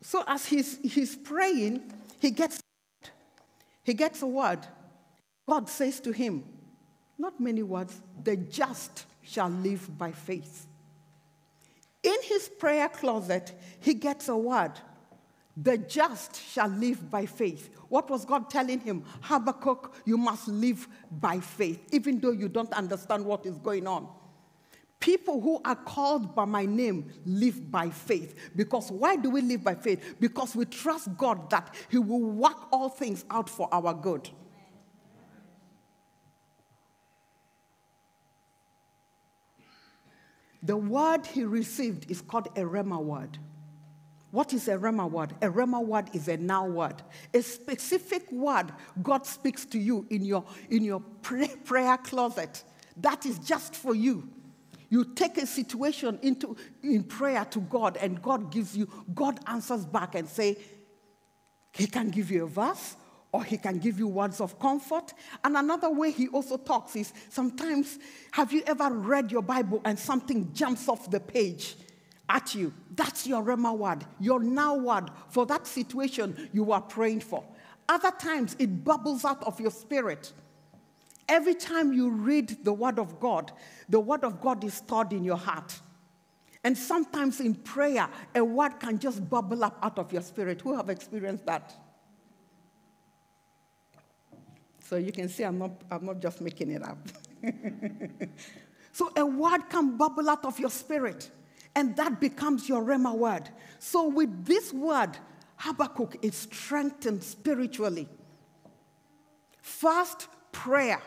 so 0.00 0.24
as 0.26 0.46
he's 0.46 0.78
he's 0.78 1.14
praying, 1.14 1.92
he 2.20 2.30
gets 2.30 2.60
he 3.82 3.92
gets 3.92 4.22
a 4.22 4.26
word. 4.26 4.60
God 5.46 5.68
says 5.68 6.00
to 6.00 6.12
him, 6.12 6.44
not 7.18 7.40
many 7.40 7.62
words, 7.62 8.00
the 8.22 8.36
just 8.36 9.06
shall 9.22 9.48
live 9.48 9.96
by 9.98 10.12
faith. 10.12 10.66
In 12.02 12.16
his 12.22 12.48
prayer 12.48 12.88
closet, 12.88 13.52
he 13.80 13.94
gets 13.94 14.28
a 14.28 14.36
word. 14.36 14.72
The 15.60 15.76
just 15.76 16.36
shall 16.36 16.68
live 16.68 17.10
by 17.10 17.26
faith. 17.26 17.70
What 17.88 18.08
was 18.08 18.24
God 18.24 18.48
telling 18.48 18.78
him? 18.78 19.04
Habakkuk, 19.22 19.92
you 20.04 20.16
must 20.16 20.46
live 20.46 20.86
by 21.10 21.40
faith, 21.40 21.80
even 21.92 22.20
though 22.20 22.30
you 22.30 22.48
don't 22.48 22.72
understand 22.72 23.24
what 23.24 23.44
is 23.44 23.58
going 23.58 23.88
on. 23.88 24.08
People 25.00 25.40
who 25.40 25.60
are 25.64 25.76
called 25.76 26.34
by 26.34 26.44
my 26.44 26.64
name 26.64 27.10
live 27.24 27.70
by 27.70 27.90
faith. 27.90 28.50
Because 28.54 28.90
why 28.90 29.16
do 29.16 29.30
we 29.30 29.40
live 29.40 29.64
by 29.64 29.74
faith? 29.74 30.16
Because 30.20 30.54
we 30.54 30.64
trust 30.64 31.16
God 31.16 31.50
that 31.50 31.74
He 31.88 31.98
will 31.98 32.20
work 32.20 32.72
all 32.72 32.88
things 32.88 33.24
out 33.30 33.48
for 33.48 33.68
our 33.72 33.94
good. 33.94 34.28
The 40.68 40.76
word 40.76 41.24
he 41.24 41.44
received 41.44 42.10
is 42.10 42.20
called 42.20 42.48
a 42.48 42.60
Rhema 42.60 43.02
word. 43.02 43.38
What 44.32 44.52
is 44.52 44.68
a 44.68 44.76
Rhema 44.76 45.10
word? 45.10 45.34
A 45.40 45.48
Rhema 45.48 45.82
word 45.82 46.10
is 46.12 46.28
a 46.28 46.36
now 46.36 46.66
word. 46.66 47.02
A 47.32 47.40
specific 47.40 48.30
word 48.30 48.74
God 49.02 49.24
speaks 49.24 49.64
to 49.64 49.78
you 49.78 50.06
in 50.10 50.26
your, 50.26 50.44
in 50.68 50.84
your 50.84 51.00
prayer 51.00 51.96
closet. 51.96 52.62
That 52.98 53.24
is 53.24 53.38
just 53.38 53.76
for 53.76 53.94
you. 53.94 54.28
You 54.90 55.06
take 55.06 55.38
a 55.38 55.46
situation 55.46 56.18
into 56.20 56.54
in 56.82 57.04
prayer 57.04 57.46
to 57.46 57.60
God, 57.60 57.96
and 57.96 58.20
God 58.20 58.52
gives 58.52 58.76
you, 58.76 58.90
God 59.14 59.40
answers 59.46 59.86
back 59.86 60.16
and 60.16 60.28
say, 60.28 60.58
He 61.72 61.86
can 61.86 62.10
give 62.10 62.30
you 62.30 62.44
a 62.44 62.46
verse, 62.46 62.94
or 63.32 63.44
he 63.44 63.58
can 63.58 63.78
give 63.78 63.98
you 63.98 64.08
words 64.08 64.40
of 64.40 64.58
comfort. 64.58 65.12
And 65.44 65.56
another 65.56 65.90
way 65.90 66.10
he 66.10 66.28
also 66.28 66.56
talks 66.56 66.96
is 66.96 67.12
sometimes, 67.28 67.98
have 68.32 68.52
you 68.52 68.62
ever 68.66 68.90
read 68.90 69.30
your 69.30 69.42
Bible 69.42 69.80
and 69.84 69.98
something 69.98 70.52
jumps 70.52 70.88
off 70.88 71.10
the 71.10 71.20
page 71.20 71.76
at 72.28 72.54
you? 72.54 72.72
That's 72.94 73.26
your 73.26 73.42
Rhema 73.42 73.76
word, 73.76 74.04
your 74.18 74.40
now 74.40 74.76
word 74.76 75.10
for 75.28 75.44
that 75.46 75.66
situation 75.66 76.48
you 76.52 76.72
are 76.72 76.80
praying 76.80 77.20
for. 77.20 77.44
Other 77.88 78.10
times 78.10 78.56
it 78.58 78.84
bubbles 78.84 79.24
out 79.24 79.42
of 79.44 79.60
your 79.60 79.70
spirit. 79.70 80.32
Every 81.28 81.54
time 81.54 81.92
you 81.92 82.10
read 82.10 82.64
the 82.64 82.72
word 82.72 82.98
of 82.98 83.20
God, 83.20 83.52
the 83.88 84.00
word 84.00 84.24
of 84.24 84.40
God 84.40 84.64
is 84.64 84.74
stored 84.74 85.12
in 85.12 85.24
your 85.24 85.36
heart. 85.36 85.78
And 86.64 86.76
sometimes 86.76 87.40
in 87.40 87.54
prayer, 87.54 88.08
a 88.34 88.42
word 88.42 88.80
can 88.80 88.98
just 88.98 89.28
bubble 89.28 89.62
up 89.62 89.78
out 89.82 89.98
of 89.98 90.12
your 90.12 90.22
spirit. 90.22 90.62
Who 90.62 90.74
have 90.74 90.88
experienced 90.88 91.44
that? 91.46 91.74
So 94.88 94.96
you 94.96 95.12
can 95.12 95.28
see 95.28 95.42
I'm 95.42 95.58
not, 95.58 95.72
I'm 95.90 96.06
not 96.06 96.18
just 96.18 96.40
making 96.40 96.70
it 96.70 96.82
up. 96.82 96.96
so 98.92 99.10
a 99.14 99.26
word 99.26 99.68
can 99.68 99.98
bubble 99.98 100.30
out 100.30 100.46
of 100.46 100.58
your 100.58 100.70
spirit, 100.70 101.30
and 101.74 101.94
that 101.96 102.18
becomes 102.18 102.70
your 102.70 102.82
Rhema 102.82 103.14
word. 103.14 103.50
So 103.78 104.08
with 104.08 104.46
this 104.46 104.72
word, 104.72 105.10
Habakkuk 105.56 106.16
is 106.22 106.36
strengthened 106.36 107.22
spiritually. 107.22 108.08
First, 109.60 110.28
prayer. 110.52 111.02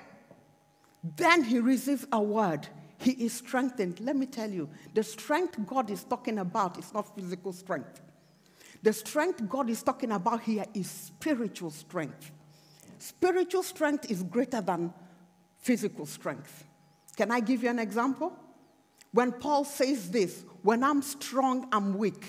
Then 1.15 1.43
he 1.43 1.57
receives 1.57 2.05
a 2.11 2.21
word. 2.21 2.67
He 2.99 3.13
is 3.13 3.33
strengthened. 3.33 3.99
Let 3.99 4.15
me 4.15 4.27
tell 4.27 4.51
you, 4.51 4.69
the 4.93 5.01
strength 5.01 5.57
God 5.65 5.89
is 5.89 6.03
talking 6.03 6.37
about 6.37 6.77
is 6.77 6.93
not 6.93 7.15
physical 7.15 7.51
strength. 7.51 7.99
The 8.83 8.93
strength 8.93 9.49
God 9.49 9.71
is 9.71 9.81
talking 9.81 10.11
about 10.11 10.41
here 10.41 10.65
is 10.75 10.87
spiritual 10.87 11.71
strength. 11.71 12.31
Spiritual 13.01 13.63
strength 13.63 14.11
is 14.11 14.21
greater 14.21 14.61
than 14.61 14.93
physical 15.57 16.05
strength. 16.05 16.65
Can 17.17 17.31
I 17.31 17.39
give 17.39 17.63
you 17.63 17.69
an 17.69 17.79
example? 17.79 18.31
When 19.11 19.31
Paul 19.31 19.65
says 19.65 20.11
this, 20.11 20.45
when 20.61 20.83
I'm 20.83 21.01
strong, 21.01 21.67
I'm 21.71 21.97
weak. 21.97 22.23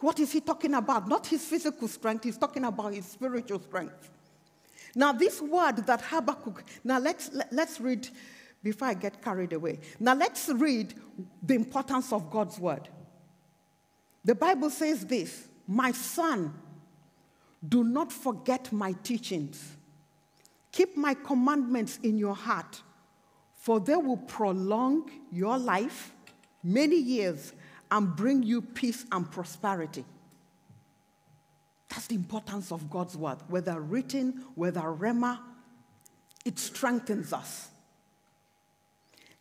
What 0.00 0.18
is 0.18 0.32
he 0.32 0.40
talking 0.40 0.72
about? 0.72 1.08
Not 1.08 1.26
his 1.26 1.44
physical 1.44 1.88
strength, 1.88 2.24
he's 2.24 2.38
talking 2.38 2.64
about 2.64 2.94
his 2.94 3.04
spiritual 3.04 3.60
strength. 3.60 4.08
Now, 4.94 5.12
this 5.12 5.42
word 5.42 5.86
that 5.86 6.00
Habakkuk, 6.00 6.64
now 6.82 6.98
let's, 6.98 7.30
let, 7.34 7.52
us 7.52 7.78
read 7.78 8.08
before 8.62 8.88
I 8.88 8.94
get 8.94 9.20
carried 9.20 9.52
away. 9.52 9.80
Now, 10.00 10.14
let's 10.14 10.48
read 10.48 10.94
the 11.42 11.54
importance 11.54 12.14
of 12.14 12.30
God's 12.30 12.58
word. 12.58 12.88
The 14.24 14.34
Bible 14.34 14.70
says 14.70 15.04
this 15.04 15.48
My 15.66 15.92
son, 15.92 16.54
do 17.66 17.82
not 17.82 18.12
forget 18.12 18.72
my 18.72 18.92
teachings. 19.02 19.76
Keep 20.70 20.96
my 20.96 21.14
commandments 21.14 21.98
in 22.02 22.18
your 22.18 22.34
heart, 22.34 22.82
for 23.54 23.80
they 23.80 23.96
will 23.96 24.16
prolong 24.16 25.10
your 25.32 25.58
life 25.58 26.12
many 26.62 26.96
years 26.96 27.52
and 27.90 28.14
bring 28.14 28.42
you 28.42 28.60
peace 28.62 29.04
and 29.10 29.30
prosperity. 29.30 30.04
That's 31.88 32.06
the 32.06 32.16
importance 32.16 32.70
of 32.70 32.90
God's 32.90 33.16
word, 33.16 33.38
whether 33.48 33.80
written, 33.80 34.44
whether 34.54 34.82
rhema, 34.82 35.40
it 36.44 36.58
strengthens 36.58 37.32
us. 37.32 37.68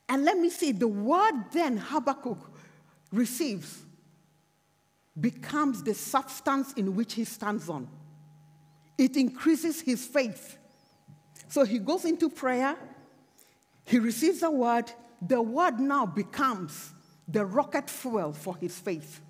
And 0.09 0.23
let 0.23 0.37
me 0.37 0.49
see, 0.49 0.71
the 0.71 0.87
word 0.87 1.51
then 1.51 1.77
Habakkuk 1.77 2.39
receives 3.11 3.83
becomes 5.19 5.83
the 5.83 5.93
substance 5.93 6.73
in 6.73 6.95
which 6.95 7.15
he 7.15 7.25
stands 7.25 7.69
on 7.69 7.87
it 8.97 9.15
increases 9.15 9.81
his 9.81 10.05
faith. 10.05 10.57
So 11.49 11.63
he 11.63 11.79
goes 11.79 12.05
into 12.05 12.29
prayer, 12.29 12.75
he 13.85 13.99
receives 13.99 14.43
a 14.43 14.51
word, 14.51 14.91
the 15.21 15.41
word 15.41 15.79
now 15.79 16.05
becomes 16.05 16.91
the 17.27 17.45
rocket 17.45 17.89
fuel 17.89 18.33
for 18.33 18.55
his 18.57 18.77
faith. 18.77 19.21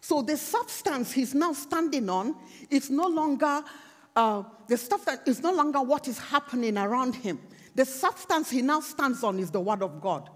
So 0.00 0.22
the 0.22 0.36
substance 0.36 1.12
he's 1.12 1.34
now 1.34 1.52
standing 1.52 2.08
on 2.08 2.34
is 2.70 2.90
no 2.90 3.06
longer 3.06 3.62
uh, 4.16 4.42
the 4.66 4.76
stuff 4.76 5.04
that 5.04 5.26
is 5.26 5.40
no 5.40 5.52
longer 5.52 5.80
what 5.80 6.08
is 6.08 6.18
happening 6.18 6.76
around 6.76 7.14
him. 7.14 7.38
The 7.74 7.84
substance 7.84 8.50
he 8.50 8.62
now 8.62 8.80
stands 8.80 9.22
on 9.22 9.38
is 9.38 9.50
the 9.50 9.60
word 9.60 9.82
of 9.82 10.00
God. 10.00 10.28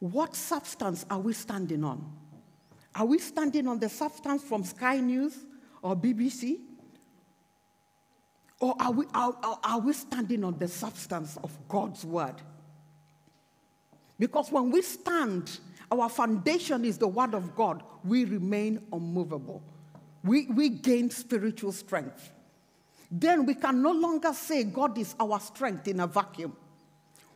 What 0.00 0.34
substance 0.34 1.04
are 1.10 1.18
we 1.18 1.32
standing 1.32 1.84
on? 1.84 2.10
Are 2.98 3.04
we 3.04 3.20
standing 3.20 3.68
on 3.68 3.78
the 3.78 3.88
substance 3.88 4.42
from 4.42 4.64
Sky 4.64 4.98
News 4.98 5.36
or 5.82 5.94
BBC? 5.94 6.58
Or 8.58 8.74
are 8.80 8.90
we, 8.90 9.04
are, 9.14 9.36
are 9.62 9.78
we 9.78 9.92
standing 9.92 10.42
on 10.42 10.58
the 10.58 10.66
substance 10.66 11.38
of 11.44 11.56
God's 11.68 12.04
word? 12.04 12.34
Because 14.18 14.50
when 14.50 14.72
we 14.72 14.82
stand, 14.82 15.60
our 15.92 16.08
foundation 16.08 16.84
is 16.84 16.98
the 16.98 17.06
word 17.06 17.34
of 17.34 17.54
God, 17.54 17.84
we 18.02 18.24
remain 18.24 18.84
unmovable. 18.92 19.62
We, 20.24 20.46
we 20.48 20.68
gain 20.68 21.08
spiritual 21.10 21.70
strength. 21.70 22.32
Then 23.12 23.46
we 23.46 23.54
can 23.54 23.80
no 23.80 23.92
longer 23.92 24.32
say 24.32 24.64
God 24.64 24.98
is 24.98 25.14
our 25.20 25.38
strength 25.38 25.86
in 25.86 26.00
a 26.00 26.08
vacuum. 26.08 26.56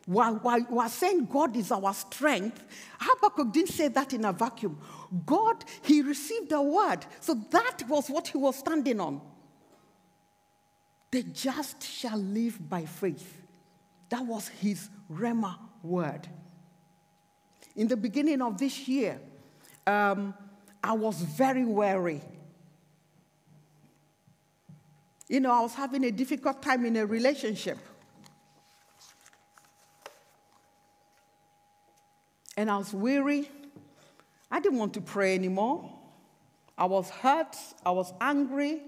While, 0.07 0.35
while 0.37 0.61
while 0.63 0.89
saying 0.89 1.27
God 1.27 1.57
is 1.57 1.71
our 1.71 1.95
strength, 1.95 2.65
Habakkuk 2.99 3.53
didn't 3.53 3.71
say 3.71 3.89
that 3.89 4.13
in 4.13 4.25
a 4.25 4.33
vacuum. 4.33 4.79
God, 5.25 5.65
he 5.83 6.03
received 6.03 6.51
a 6.53 6.61
word. 6.61 7.07
So 7.21 7.35
that 7.51 7.85
was 7.89 8.09
what 8.09 8.29
he 8.29 8.39
was 8.39 8.57
standing 8.57 9.01
on. 9.01 9.21
The 11.11 11.23
just 11.23 11.83
shall 11.83 12.19
live 12.19 12.69
by 12.69 12.87
faith. 12.87 13.43
That 14.09 14.27
was 14.27 14.49
his 14.49 14.89
Rhema 15.11 15.57
word. 15.83 16.27
In 17.77 17.87
the 17.87 17.97
beginning 17.97 18.43
of 18.43 18.59
this 18.59 18.89
year, 18.89 19.21
um, 19.87 20.35
I 20.83 20.93
was 20.95 21.21
very 21.21 21.65
wary. 21.65 22.21
You 25.29 25.41
know, 25.41 25.53
I 25.53 25.61
was 25.61 25.75
having 25.75 26.05
a 26.05 26.11
difficult 26.11 26.61
time 26.61 26.85
in 26.85 26.97
a 26.97 27.07
relationship. 27.07 27.79
And 32.63 32.71
I 32.71 32.77
was 32.79 32.95
weary. 32.95 33.51
I 34.49 34.61
didn't 34.61 34.79
want 34.79 34.95
to 34.95 35.01
pray 35.01 35.35
anymore. 35.35 35.93
I 36.79 36.85
was 36.85 37.11
hurt. 37.11 37.57
I 37.85 37.91
was 37.91 38.13
angry. 38.21 38.81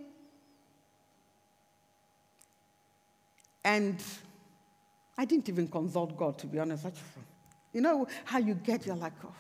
And 3.65 4.01
I 5.19 5.25
didn't 5.25 5.49
even 5.49 5.67
consult 5.67 6.17
God, 6.17 6.39
to 6.39 6.47
be 6.47 6.61
honest. 6.61 6.87
You 7.73 7.81
know 7.81 8.07
how 8.25 8.39
you 8.39 8.55
get, 8.55 8.87
you're 8.87 8.95
like, 8.95 9.13
oh. 9.25 9.35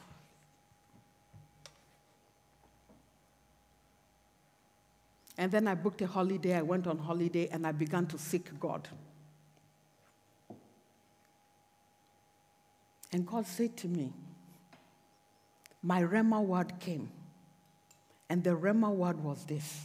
And 5.38 5.53
then 5.53 5.69
I 5.69 5.76
booked 5.76 6.03
a 6.03 6.09
holiday. 6.09 6.57
I 6.57 6.62
went 6.62 6.88
on 6.88 6.99
holiday 6.99 7.49
and 7.53 7.64
I 7.64 7.71
began 7.71 8.07
to 8.09 8.19
seek 8.19 8.59
God. 8.59 8.88
And 13.12 13.25
God 13.25 13.47
said 13.47 13.76
to 13.76 13.87
me, 13.87 14.12
My 15.85 16.03
Rhema 16.03 16.43
word 16.43 16.81
came. 16.81 17.11
And 18.31 18.43
the 18.43 18.57
Rhema 18.57 18.91
word 18.91 19.23
was 19.23 19.45
this 19.45 19.83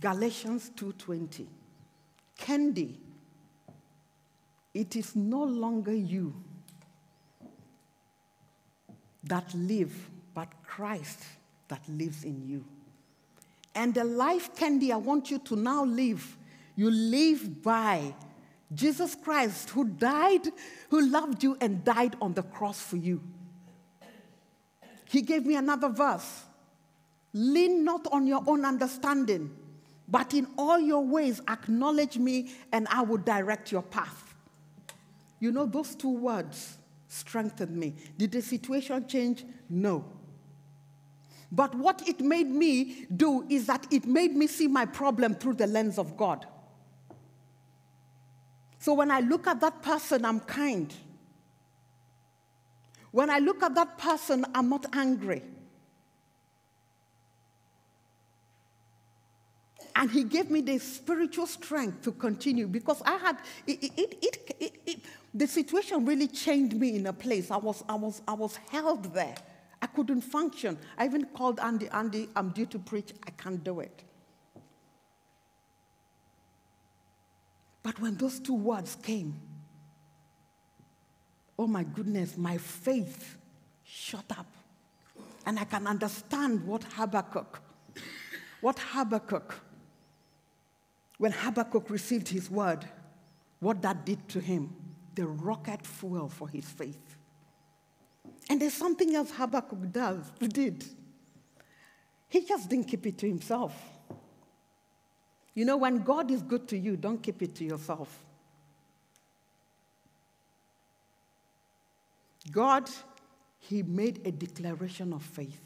Galatians 0.00 0.70
2:20. 0.74 1.46
Candy, 2.36 2.98
it 4.72 4.96
is 4.96 5.14
no 5.14 5.44
longer 5.44 5.94
you 5.94 6.32
that 9.24 9.52
live, 9.54 10.10
but 10.32 10.48
Christ 10.64 11.18
that 11.68 11.86
lives 11.86 12.24
in 12.24 12.48
you. 12.48 12.64
And 13.74 13.92
the 13.92 14.04
life, 14.04 14.56
Candy, 14.56 14.90
I 14.90 14.96
want 14.96 15.30
you 15.30 15.38
to 15.40 15.54
now 15.54 15.84
live. 15.84 16.38
You 16.76 16.90
live 16.90 17.62
by 17.62 18.14
Jesus 18.72 19.14
Christ, 19.14 19.68
who 19.70 19.84
died, 19.84 20.50
who 20.88 21.02
loved 21.02 21.42
you 21.42 21.58
and 21.60 21.84
died 21.84 22.16
on 22.22 22.32
the 22.32 22.42
cross 22.42 22.80
for 22.80 22.96
you. 22.96 23.20
He 25.10 25.22
gave 25.22 25.44
me 25.44 25.56
another 25.56 25.88
verse 25.88 26.44
Lean 27.32 27.84
not 27.84 28.06
on 28.12 28.26
your 28.26 28.42
own 28.46 28.64
understanding, 28.64 29.50
but 30.08 30.34
in 30.34 30.46
all 30.56 30.78
your 30.78 31.04
ways 31.04 31.40
acknowledge 31.48 32.16
me, 32.16 32.52
and 32.72 32.86
I 32.88 33.02
will 33.02 33.18
direct 33.18 33.70
your 33.72 33.82
path. 33.82 34.34
You 35.40 35.52
know, 35.52 35.66
those 35.66 35.94
two 35.94 36.10
words 36.16 36.78
strengthened 37.08 37.76
me. 37.76 37.94
Did 38.18 38.32
the 38.32 38.42
situation 38.42 39.06
change? 39.06 39.44
No. 39.68 40.04
But 41.52 41.74
what 41.74 42.08
it 42.08 42.20
made 42.20 42.48
me 42.48 43.06
do 43.16 43.46
is 43.48 43.66
that 43.66 43.86
it 43.92 44.06
made 44.06 44.36
me 44.36 44.46
see 44.46 44.68
my 44.68 44.86
problem 44.86 45.34
through 45.34 45.54
the 45.54 45.66
lens 45.66 45.98
of 45.98 46.16
God. 46.16 46.46
So 48.78 48.94
when 48.94 49.10
I 49.10 49.20
look 49.20 49.46
at 49.48 49.60
that 49.60 49.82
person, 49.82 50.24
I'm 50.24 50.40
kind. 50.40 50.92
When 53.12 53.30
I 53.30 53.38
look 53.38 53.62
at 53.62 53.74
that 53.74 53.98
person, 53.98 54.44
I'm 54.54 54.68
not 54.68 54.86
angry. 54.94 55.42
And 59.96 60.10
he 60.10 60.24
gave 60.24 60.50
me 60.50 60.60
the 60.60 60.78
spiritual 60.78 61.46
strength 61.46 62.02
to 62.02 62.12
continue 62.12 62.66
because 62.66 63.02
I 63.04 63.16
had, 63.16 63.38
it, 63.66 63.82
it, 63.96 64.76
it, 64.86 65.00
the 65.34 65.46
situation 65.46 66.06
really 66.06 66.28
changed 66.28 66.76
me 66.76 66.96
in 66.96 67.06
a 67.06 67.12
place. 67.12 67.50
I 67.50 67.56
was, 67.56 67.84
I, 67.88 67.96
was, 67.96 68.22
I 68.26 68.32
was 68.32 68.56
held 68.70 69.12
there. 69.12 69.34
I 69.82 69.86
couldn't 69.86 70.22
function. 70.22 70.78
I 70.96 71.06
even 71.06 71.24
called 71.26 71.58
Andy, 71.60 71.88
Andy, 71.88 72.28
I'm 72.36 72.50
due 72.50 72.66
to 72.66 72.78
preach. 72.78 73.12
I 73.26 73.30
can't 73.30 73.62
do 73.62 73.80
it. 73.80 74.04
But 77.82 77.98
when 77.98 78.16
those 78.16 78.38
two 78.38 78.54
words 78.54 78.96
came, 79.02 79.34
oh 81.60 81.66
my 81.66 81.82
goodness, 81.82 82.38
my 82.38 82.56
faith 82.56 83.36
shut 83.84 84.24
up. 84.30 84.46
And 85.44 85.58
I 85.58 85.64
can 85.64 85.86
understand 85.86 86.66
what 86.66 86.82
Habakkuk, 86.94 87.60
what 88.62 88.78
Habakkuk, 88.78 89.60
when 91.18 91.32
Habakkuk 91.32 91.90
received 91.90 92.28
his 92.28 92.50
word, 92.50 92.86
what 93.58 93.82
that 93.82 94.06
did 94.06 94.26
to 94.30 94.40
him, 94.40 94.74
the 95.14 95.26
rocket 95.26 95.86
fuel 95.86 96.30
for 96.30 96.48
his 96.48 96.64
faith. 96.64 97.16
And 98.48 98.58
there's 98.58 98.72
something 98.72 99.14
else 99.14 99.30
Habakkuk 99.30 99.92
does, 99.92 100.32
did. 100.40 100.82
He 102.30 102.46
just 102.46 102.70
didn't 102.70 102.86
keep 102.86 103.04
it 103.04 103.18
to 103.18 103.28
himself. 103.28 103.74
You 105.54 105.66
know, 105.66 105.76
when 105.76 105.98
God 106.04 106.30
is 106.30 106.40
good 106.40 106.66
to 106.68 106.78
you, 106.78 106.96
don't 106.96 107.22
keep 107.22 107.42
it 107.42 107.54
to 107.56 107.64
yourself. 107.66 108.24
God, 112.50 112.88
He 113.58 113.82
made 113.82 114.26
a 114.26 114.30
declaration 114.32 115.12
of 115.12 115.22
faith. 115.22 115.60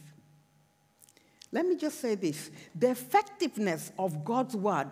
Let 1.52 1.66
me 1.66 1.76
just 1.76 2.00
say 2.00 2.16
this 2.16 2.50
the 2.74 2.90
effectiveness 2.90 3.92
of 3.98 4.24
God's 4.24 4.56
word 4.56 4.90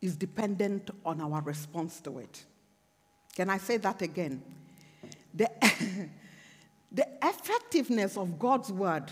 is 0.00 0.16
dependent 0.16 0.90
on 1.04 1.20
our 1.20 1.42
response 1.42 2.00
to 2.00 2.18
it. 2.18 2.44
Can 3.34 3.50
I 3.50 3.58
say 3.58 3.76
that 3.76 4.00
again? 4.02 4.42
The, 5.34 5.50
the 6.92 7.06
effectiveness 7.22 8.16
of 8.16 8.38
God's 8.38 8.72
word 8.72 9.10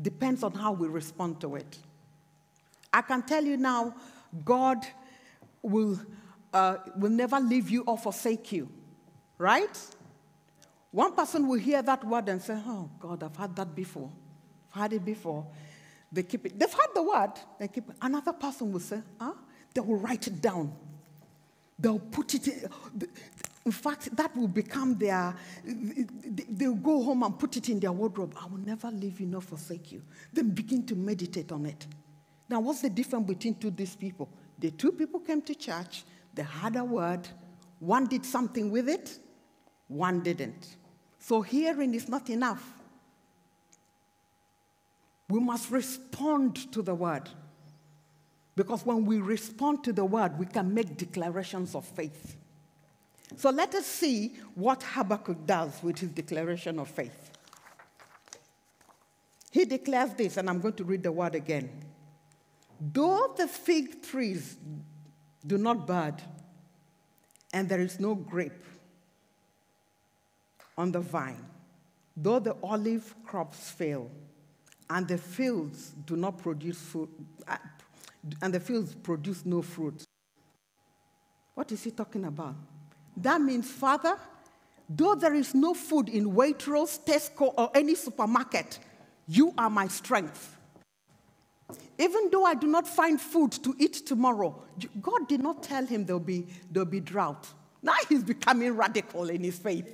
depends 0.00 0.42
on 0.42 0.52
how 0.52 0.72
we 0.72 0.88
respond 0.88 1.40
to 1.40 1.56
it. 1.56 1.78
I 2.92 3.02
can 3.02 3.22
tell 3.22 3.44
you 3.44 3.56
now, 3.56 3.94
God 4.44 4.86
will, 5.62 5.98
uh, 6.52 6.76
will 6.96 7.10
never 7.10 7.40
leave 7.40 7.70
you 7.70 7.82
or 7.86 7.96
forsake 7.96 8.52
you, 8.52 8.68
right? 9.38 9.78
One 10.96 11.12
person 11.12 11.46
will 11.46 11.58
hear 11.58 11.82
that 11.82 12.02
word 12.04 12.26
and 12.30 12.40
say, 12.40 12.58
Oh, 12.66 12.88
God, 12.98 13.22
I've 13.22 13.36
had 13.36 13.54
that 13.56 13.74
before. 13.74 14.10
I've 14.74 14.80
had 14.80 14.92
it 14.94 15.04
before. 15.04 15.46
They 16.10 16.22
keep 16.22 16.46
it. 16.46 16.58
They've 16.58 16.72
had 16.72 16.86
the 16.94 17.02
word. 17.02 17.32
They 17.58 17.68
keep 17.68 17.90
it. 17.90 17.96
Another 18.00 18.32
person 18.32 18.72
will 18.72 18.80
say, 18.80 19.02
Huh? 19.20 19.34
They 19.74 19.82
will 19.82 19.98
write 19.98 20.26
it 20.26 20.40
down. 20.40 20.72
They'll 21.78 21.98
put 21.98 22.32
it 22.32 22.48
in. 22.48 22.70
In 23.66 23.72
fact, 23.72 24.16
that 24.16 24.34
will 24.34 24.48
become 24.48 24.96
their, 24.96 25.36
they'll 26.48 26.74
go 26.74 27.02
home 27.02 27.24
and 27.24 27.38
put 27.38 27.58
it 27.58 27.68
in 27.68 27.78
their 27.78 27.92
wardrobe. 27.92 28.34
I 28.42 28.46
will 28.46 28.60
never 28.60 28.90
leave 28.90 29.20
you 29.20 29.26
nor 29.26 29.42
forsake 29.42 29.92
you. 29.92 30.00
Then 30.32 30.48
begin 30.48 30.86
to 30.86 30.94
meditate 30.94 31.52
on 31.52 31.66
it. 31.66 31.86
Now, 32.48 32.60
what's 32.60 32.80
the 32.80 32.88
difference 32.88 33.26
between 33.26 33.56
two 33.56 33.70
these 33.70 33.94
people? 33.96 34.30
The 34.58 34.70
two 34.70 34.92
people 34.92 35.20
came 35.20 35.42
to 35.42 35.54
church, 35.54 36.04
they 36.32 36.44
had 36.44 36.74
a 36.76 36.84
word, 36.84 37.28
one 37.80 38.06
did 38.06 38.24
something 38.24 38.70
with 38.70 38.88
it, 38.88 39.18
one 39.88 40.20
didn't. 40.20 40.76
So 41.26 41.42
hearing 41.42 41.92
is 41.96 42.08
not 42.08 42.30
enough. 42.30 42.62
We 45.28 45.40
must 45.40 45.72
respond 45.72 46.70
to 46.70 46.82
the 46.82 46.94
word. 46.94 47.28
Because 48.54 48.86
when 48.86 49.04
we 49.04 49.18
respond 49.18 49.82
to 49.82 49.92
the 49.92 50.04
word, 50.04 50.38
we 50.38 50.46
can 50.46 50.72
make 50.72 50.96
declarations 50.96 51.74
of 51.74 51.84
faith. 51.84 52.36
So 53.34 53.50
let 53.50 53.74
us 53.74 53.86
see 53.86 54.36
what 54.54 54.84
Habakkuk 54.84 55.44
does 55.44 55.82
with 55.82 55.98
his 55.98 56.10
declaration 56.10 56.78
of 56.78 56.86
faith. 56.86 57.32
He 59.50 59.64
declares 59.64 60.12
this, 60.12 60.36
and 60.36 60.48
I'm 60.48 60.60
going 60.60 60.74
to 60.74 60.84
read 60.84 61.02
the 61.02 61.10
word 61.10 61.34
again. 61.34 61.68
Though 62.80 63.34
the 63.36 63.48
fig 63.48 64.00
trees 64.00 64.56
do 65.44 65.58
not 65.58 65.88
bud, 65.88 66.22
and 67.52 67.68
there 67.68 67.80
is 67.80 67.98
no 67.98 68.14
grape 68.14 68.62
on 70.76 70.92
the 70.92 71.00
vine, 71.00 71.44
though 72.16 72.38
the 72.38 72.56
olive 72.62 73.14
crops 73.24 73.70
fail, 73.70 74.10
and 74.88 75.08
the 75.08 75.18
fields 75.18 75.94
do 76.06 76.16
not 76.16 76.38
produce 76.38 76.80
fruit, 76.80 77.10
uh, 77.48 77.56
and 78.42 78.52
the 78.52 78.60
fields 78.60 78.94
produce 78.94 79.44
no 79.44 79.62
fruit. 79.62 80.04
What 81.54 81.72
is 81.72 81.82
he 81.82 81.90
talking 81.90 82.24
about? 82.24 82.54
That 83.16 83.40
means, 83.40 83.70
Father, 83.70 84.16
though 84.88 85.14
there 85.14 85.34
is 85.34 85.54
no 85.54 85.74
food 85.74 86.08
in 86.08 86.32
Waitrose, 86.32 87.00
Tesco, 87.04 87.54
or 87.56 87.70
any 87.74 87.94
supermarket, 87.94 88.78
you 89.26 89.54
are 89.56 89.70
my 89.70 89.88
strength. 89.88 90.56
Even 91.98 92.28
though 92.30 92.44
I 92.44 92.54
do 92.54 92.66
not 92.66 92.86
find 92.86 93.20
food 93.20 93.52
to 93.52 93.74
eat 93.78 93.94
tomorrow, 94.06 94.62
God 95.00 95.26
did 95.28 95.40
not 95.40 95.62
tell 95.62 95.86
him 95.86 96.04
there'll 96.04 96.20
be, 96.20 96.46
there'll 96.70 96.88
be 96.88 97.00
drought. 97.00 97.46
Now 97.82 97.94
he's 98.08 98.22
becoming 98.22 98.76
radical 98.76 99.30
in 99.30 99.42
his 99.42 99.58
faith. 99.58 99.90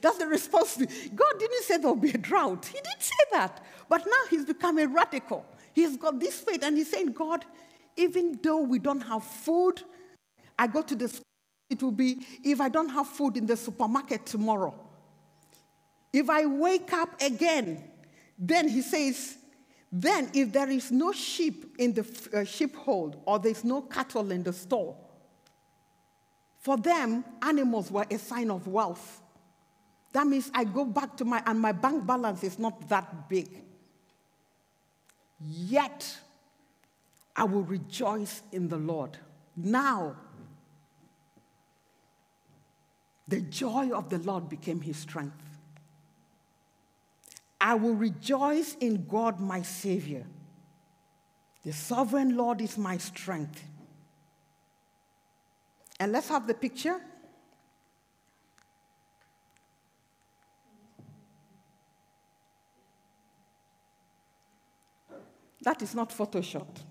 That's 0.00 0.18
the 0.18 0.26
response. 0.26 0.76
God 0.76 1.38
didn't 1.38 1.62
say 1.64 1.76
there'll 1.76 1.96
be 1.96 2.10
a 2.10 2.18
drought. 2.18 2.66
He 2.66 2.74
didn't 2.74 3.02
say 3.02 3.24
that. 3.32 3.64
But 3.88 4.06
now 4.06 4.28
he's 4.30 4.44
becoming 4.44 4.92
radical. 4.92 5.44
He's 5.72 5.96
got 5.96 6.18
this 6.18 6.40
faith 6.40 6.62
and 6.62 6.76
he's 6.76 6.90
saying, 6.90 7.12
God, 7.12 7.44
even 7.96 8.38
though 8.42 8.62
we 8.62 8.78
don't 8.78 9.00
have 9.02 9.24
food, 9.24 9.82
I 10.58 10.66
go 10.66 10.82
to 10.82 10.94
the 10.94 11.20
it 11.70 11.80
will 11.82 11.92
be 11.92 12.26
if 12.42 12.60
I 12.60 12.68
don't 12.68 12.88
have 12.88 13.06
food 13.06 13.36
in 13.36 13.46
the 13.46 13.56
supermarket 13.56 14.26
tomorrow. 14.26 14.74
If 16.12 16.28
I 16.28 16.44
wake 16.44 16.92
up 16.92 17.22
again, 17.22 17.84
then 18.36 18.68
he 18.68 18.82
says, 18.82 19.36
then 19.92 20.30
if 20.34 20.52
there 20.52 20.68
is 20.68 20.90
no 20.90 21.12
sheep 21.12 21.76
in 21.78 21.94
the 21.94 22.04
uh, 22.34 22.44
sheepfold 22.44 23.22
or 23.24 23.38
there's 23.38 23.62
no 23.62 23.82
cattle 23.82 24.32
in 24.32 24.42
the 24.42 24.52
store, 24.52 24.96
for 26.58 26.76
them, 26.76 27.24
animals 27.40 27.90
were 27.90 28.06
a 28.10 28.18
sign 28.18 28.50
of 28.50 28.66
wealth. 28.66 29.22
That 30.12 30.26
means 30.26 30.50
I 30.54 30.64
go 30.64 30.84
back 30.84 31.16
to 31.18 31.24
my, 31.24 31.42
and 31.46 31.60
my 31.60 31.72
bank 31.72 32.06
balance 32.06 32.42
is 32.42 32.58
not 32.58 32.88
that 32.88 33.28
big. 33.28 33.64
Yet, 35.40 36.18
I 37.36 37.44
will 37.44 37.62
rejoice 37.62 38.42
in 38.52 38.68
the 38.68 38.76
Lord. 38.76 39.16
Now, 39.56 40.16
the 43.28 43.40
joy 43.40 43.90
of 43.92 44.10
the 44.10 44.18
Lord 44.18 44.48
became 44.48 44.80
his 44.80 44.96
strength. 44.96 45.42
I 47.60 47.74
will 47.74 47.94
rejoice 47.94 48.76
in 48.80 49.06
God, 49.06 49.38
my 49.38 49.62
Savior. 49.62 50.26
The 51.62 51.72
sovereign 51.72 52.36
Lord 52.36 52.60
is 52.60 52.76
my 52.76 52.96
strength. 52.96 53.62
And 56.00 56.10
let's 56.10 56.28
have 56.30 56.46
the 56.46 56.54
picture. 56.54 57.00
That 65.62 65.82
is 65.82 65.94
not 65.94 66.10
photoshopped. 66.10 66.82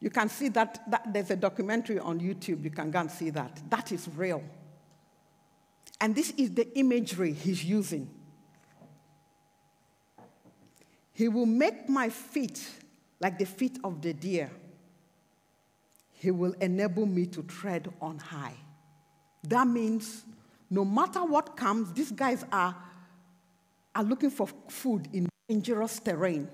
You 0.00 0.08
can 0.08 0.28
see 0.28 0.48
that, 0.50 0.80
that 0.90 1.12
there's 1.12 1.30
a 1.30 1.36
documentary 1.36 1.98
on 1.98 2.20
YouTube. 2.20 2.64
You 2.64 2.70
can 2.70 2.90
go 2.90 3.00
and 3.00 3.10
see 3.10 3.30
that. 3.30 3.60
That 3.68 3.92
is 3.92 4.08
real. 4.16 4.42
And 6.00 6.14
this 6.14 6.32
is 6.38 6.54
the 6.54 6.66
imagery 6.78 7.32
he's 7.32 7.62
using. 7.62 8.08
He 11.12 11.28
will 11.28 11.46
make 11.46 11.86
my 11.86 12.08
feet 12.08 12.66
like 13.20 13.38
the 13.38 13.44
feet 13.44 13.78
of 13.84 14.00
the 14.00 14.14
deer. 14.14 14.50
He 16.14 16.30
will 16.30 16.54
enable 16.60 17.04
me 17.04 17.26
to 17.26 17.42
tread 17.42 17.92
on 18.00 18.18
high. 18.18 18.56
That 19.48 19.66
means 19.66 20.24
no 20.70 20.84
matter 20.84 21.22
what 21.24 21.56
comes, 21.56 21.92
these 21.92 22.10
guys 22.10 22.44
are, 22.50 22.74
are 23.94 24.04
looking 24.04 24.30
for 24.30 24.48
food 24.68 25.08
in 25.12 25.28
dangerous 25.48 25.98
terrain. 26.00 26.48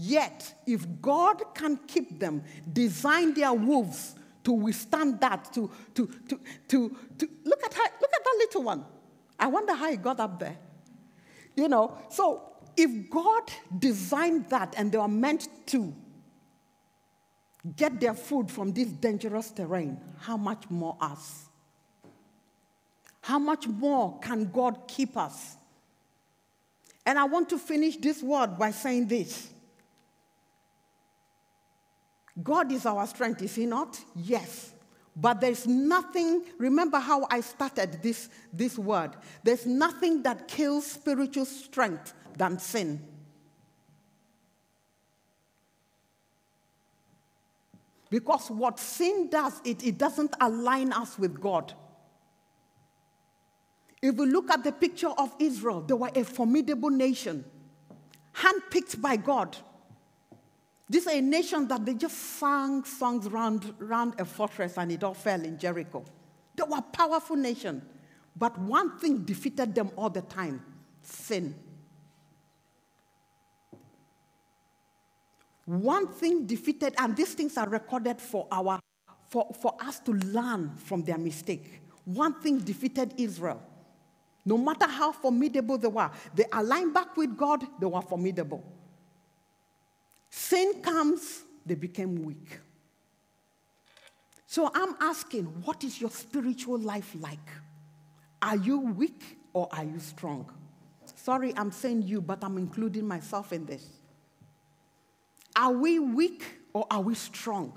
Yet, 0.00 0.54
if 0.66 0.86
God 1.02 1.42
can 1.54 1.76
keep 1.86 2.20
them, 2.20 2.42
design 2.72 3.34
their 3.34 3.52
wolves 3.52 4.14
to 4.44 4.52
withstand 4.52 5.20
that, 5.20 5.52
to, 5.54 5.70
to, 5.94 6.06
to, 6.06 6.40
to, 6.68 6.96
to 7.18 7.28
look, 7.44 7.64
at 7.64 7.74
her, 7.74 7.82
look 8.00 8.12
at 8.14 8.24
that 8.24 8.36
little 8.38 8.62
one. 8.62 8.84
I 9.38 9.46
wonder 9.48 9.74
how 9.74 9.90
he 9.90 9.96
got 9.96 10.20
up 10.20 10.38
there. 10.38 10.56
You 11.56 11.68
know, 11.68 11.98
so 12.10 12.52
if 12.76 13.10
God 13.10 13.50
designed 13.78 14.48
that 14.50 14.74
and 14.76 14.92
they 14.92 14.98
were 14.98 15.08
meant 15.08 15.48
to 15.66 15.92
get 17.76 18.00
their 18.00 18.14
food 18.14 18.50
from 18.50 18.72
this 18.72 18.88
dangerous 18.88 19.50
terrain, 19.50 19.98
how 20.20 20.36
much 20.36 20.70
more 20.70 20.96
us? 21.00 21.46
How 23.20 23.38
much 23.38 23.66
more 23.66 24.18
can 24.20 24.44
God 24.44 24.86
keep 24.86 25.16
us? 25.16 25.56
And 27.04 27.18
I 27.18 27.24
want 27.24 27.48
to 27.50 27.58
finish 27.58 27.96
this 27.96 28.22
word 28.22 28.58
by 28.58 28.70
saying 28.70 29.08
this 29.08 29.50
God 32.42 32.70
is 32.72 32.86
our 32.86 33.06
strength, 33.06 33.42
is 33.42 33.54
He 33.54 33.66
not? 33.66 34.00
Yes. 34.14 34.72
But 35.16 35.40
there's 35.40 35.66
nothing, 35.66 36.44
remember 36.58 36.98
how 37.00 37.26
I 37.30 37.40
started 37.40 38.00
this, 38.02 38.28
this 38.52 38.78
word. 38.78 39.16
There's 39.42 39.66
nothing 39.66 40.22
that 40.22 40.46
kills 40.46 40.86
spiritual 40.86 41.44
strength 41.44 42.14
than 42.36 42.58
sin. 42.58 43.04
Because 48.10 48.50
what 48.50 48.78
sin 48.78 49.28
does, 49.28 49.60
it, 49.64 49.84
it 49.84 49.98
doesn't 49.98 50.34
align 50.40 50.92
us 50.92 51.18
with 51.18 51.40
God. 51.40 51.74
If 54.00 54.14
we 54.14 54.26
look 54.26 54.50
at 54.50 54.62
the 54.62 54.72
picture 54.72 55.08
of 55.08 55.34
Israel, 55.38 55.80
they 55.80 55.94
were 55.94 56.10
a 56.14 56.24
formidable 56.24 56.90
nation, 56.90 57.44
handpicked 58.34 59.00
by 59.00 59.16
God. 59.16 59.56
This 60.88 61.06
is 61.06 61.12
a 61.12 61.20
nation 61.20 61.68
that 61.68 61.84
they 61.84 61.94
just 61.94 62.16
sang 62.16 62.82
songs 62.84 63.26
around, 63.26 63.74
around 63.80 64.18
a 64.18 64.24
fortress 64.24 64.78
and 64.78 64.90
it 64.90 65.04
all 65.04 65.14
fell 65.14 65.42
in 65.42 65.58
Jericho. 65.58 66.04
They 66.56 66.62
were 66.62 66.78
a 66.78 66.82
powerful 66.82 67.36
nation. 67.36 67.82
But 68.34 68.58
one 68.58 68.98
thing 68.98 69.24
defeated 69.24 69.74
them 69.74 69.90
all 69.96 70.10
the 70.10 70.22
time 70.22 70.62
sin. 71.02 71.54
One 75.66 76.08
thing 76.08 76.46
defeated, 76.46 76.94
and 76.96 77.14
these 77.14 77.34
things 77.34 77.58
are 77.58 77.68
recorded 77.68 78.20
for, 78.20 78.46
our, 78.50 78.80
for, 79.28 79.52
for 79.60 79.74
us 79.80 80.00
to 80.00 80.12
learn 80.12 80.74
from 80.76 81.02
their 81.02 81.18
mistake. 81.18 81.82
One 82.04 82.40
thing 82.40 82.58
defeated 82.60 83.12
Israel. 83.18 83.62
No 84.46 84.56
matter 84.56 84.86
how 84.86 85.12
formidable 85.12 85.76
they 85.76 85.88
were, 85.88 86.10
they 86.34 86.46
aligned 86.52 86.94
back 86.94 87.14
with 87.18 87.36
God, 87.36 87.66
they 87.78 87.84
were 87.84 88.00
formidable. 88.00 88.64
Sin 90.30 90.82
comes, 90.82 91.42
they 91.64 91.74
became 91.74 92.24
weak. 92.24 92.60
So 94.46 94.70
I'm 94.74 94.96
asking, 95.00 95.44
what 95.64 95.84
is 95.84 96.00
your 96.00 96.10
spiritual 96.10 96.78
life 96.78 97.14
like? 97.20 97.50
Are 98.40 98.56
you 98.56 98.80
weak 98.80 99.38
or 99.52 99.68
are 99.72 99.84
you 99.84 99.98
strong? 99.98 100.50
Sorry, 101.16 101.52
I'm 101.56 101.70
saying 101.70 102.02
you, 102.02 102.20
but 102.20 102.42
I'm 102.42 102.56
including 102.56 103.06
myself 103.06 103.52
in 103.52 103.66
this. 103.66 103.86
Are 105.56 105.72
we 105.72 105.98
weak 105.98 106.44
or 106.72 106.86
are 106.90 107.00
we 107.00 107.14
strong? 107.14 107.76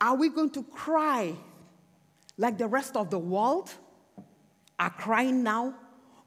Are 0.00 0.16
we 0.16 0.28
going 0.28 0.50
to 0.50 0.62
cry 0.64 1.34
like 2.36 2.58
the 2.58 2.66
rest 2.66 2.96
of 2.96 3.08
the 3.08 3.18
world 3.18 3.72
are 4.78 4.90
crying 4.90 5.42
now? 5.42 5.74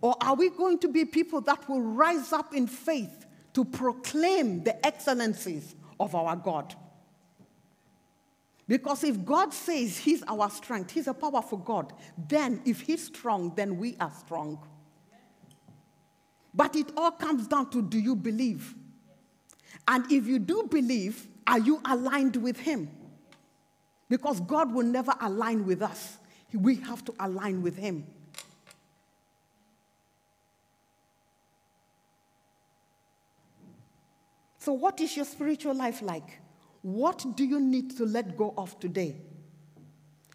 Or 0.02 0.16
are 0.22 0.36
we 0.36 0.50
going 0.50 0.80
to 0.80 0.88
be 0.88 1.04
people 1.04 1.42
that 1.42 1.68
will 1.68 1.82
rise 1.82 2.32
up 2.32 2.54
in 2.54 2.68
faith 2.68 3.25
to 3.56 3.66
proclaim 3.66 4.64
the 4.64 4.86
excellencies 4.86 5.76
of 6.00 6.14
our 6.14 6.36
God? 6.36 6.76
Because 8.68 9.04
if 9.04 9.24
God 9.24 9.54
says 9.54 9.98
He's 9.98 10.24
our 10.24 10.50
strength, 10.50 10.92
He's 10.92 11.08
a 11.08 11.14
powerful 11.14 11.58
God, 11.58 11.94
then 12.18 12.62
if 12.66 12.82
He's 12.82 13.06
strong, 13.06 13.54
then 13.56 13.78
we 13.78 13.96
are 14.00 14.12
strong. 14.12 14.60
But 16.54 16.76
it 16.76 16.92
all 16.96 17.12
comes 17.12 17.48
down 17.48 17.70
to 17.72 17.82
do 17.82 18.00
you 18.00 18.16
believe? 18.16 18.74
And 19.88 20.10
if 20.12 20.26
you 20.26 20.40
do 20.40 20.68
believe, 20.70 21.28
are 21.46 21.60
you 21.60 21.82
aligned 21.86 22.38
with 22.38 22.60
Him? 22.60 22.90
Because 24.10 24.40
God 24.40 24.74
will 24.74 24.86
never 24.86 25.14
align 25.22 25.66
with 25.66 25.82
us, 25.82 26.18
we 26.54 26.76
have 26.78 27.04
to 27.06 27.14
align 27.20 27.62
with 27.62 27.78
Him. 27.78 28.06
So, 34.66 34.74
what 34.74 35.00
is 35.00 35.16
your 35.16 35.26
spiritual 35.26 35.76
life 35.76 36.02
like? 36.02 36.40
What 36.82 37.24
do 37.36 37.46
you 37.46 37.60
need 37.60 37.96
to 37.98 38.04
let 38.04 38.36
go 38.36 38.52
of 38.58 38.80
today? 38.80 39.16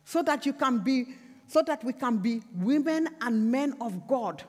So 0.04 0.22
that 0.22 0.46
you 0.46 0.52
can 0.52 0.78
be, 0.78 1.16
so 1.48 1.62
that 1.62 1.82
we 1.82 1.92
can 1.92 2.18
be 2.18 2.40
women 2.54 3.08
and 3.20 3.50
men 3.50 3.74
of 3.80 4.06
God 4.06 4.44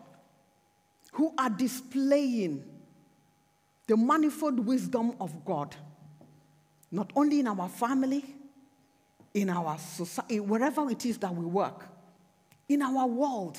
who 1.14 1.34
are 1.36 1.50
displaying 1.50 2.64
the 3.88 3.98
manifold 3.98 4.60
wisdom 4.60 5.16
of 5.20 5.44
God, 5.44 5.76
not 6.92 7.12
only 7.16 7.40
in 7.40 7.48
our 7.48 7.68
family, 7.68 8.24
in 9.34 9.50
our 9.50 9.80
society, 9.80 10.40
wherever 10.42 10.92
it 10.92 11.08
is 11.08 11.18
that 11.18 11.34
we 11.34 11.44
work, 11.44 11.88
in 12.70 12.84
our 12.84 13.08
world. 13.08 13.58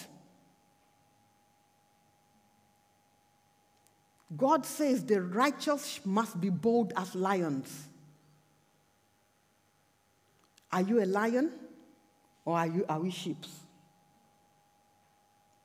God 4.37 4.64
says 4.64 5.05
the 5.05 5.21
righteous 5.21 6.01
must 6.05 6.40
be 6.40 6.49
bold 6.49 6.92
as 6.97 7.14
lions. 7.14 7.88
Are 10.71 10.83
you 10.83 11.03
a 11.03 11.07
lion 11.07 11.53
or 12.45 12.57
are, 12.57 12.66
you, 12.66 12.85
are 12.88 13.01
we 13.01 13.11
sheep? 13.11 13.45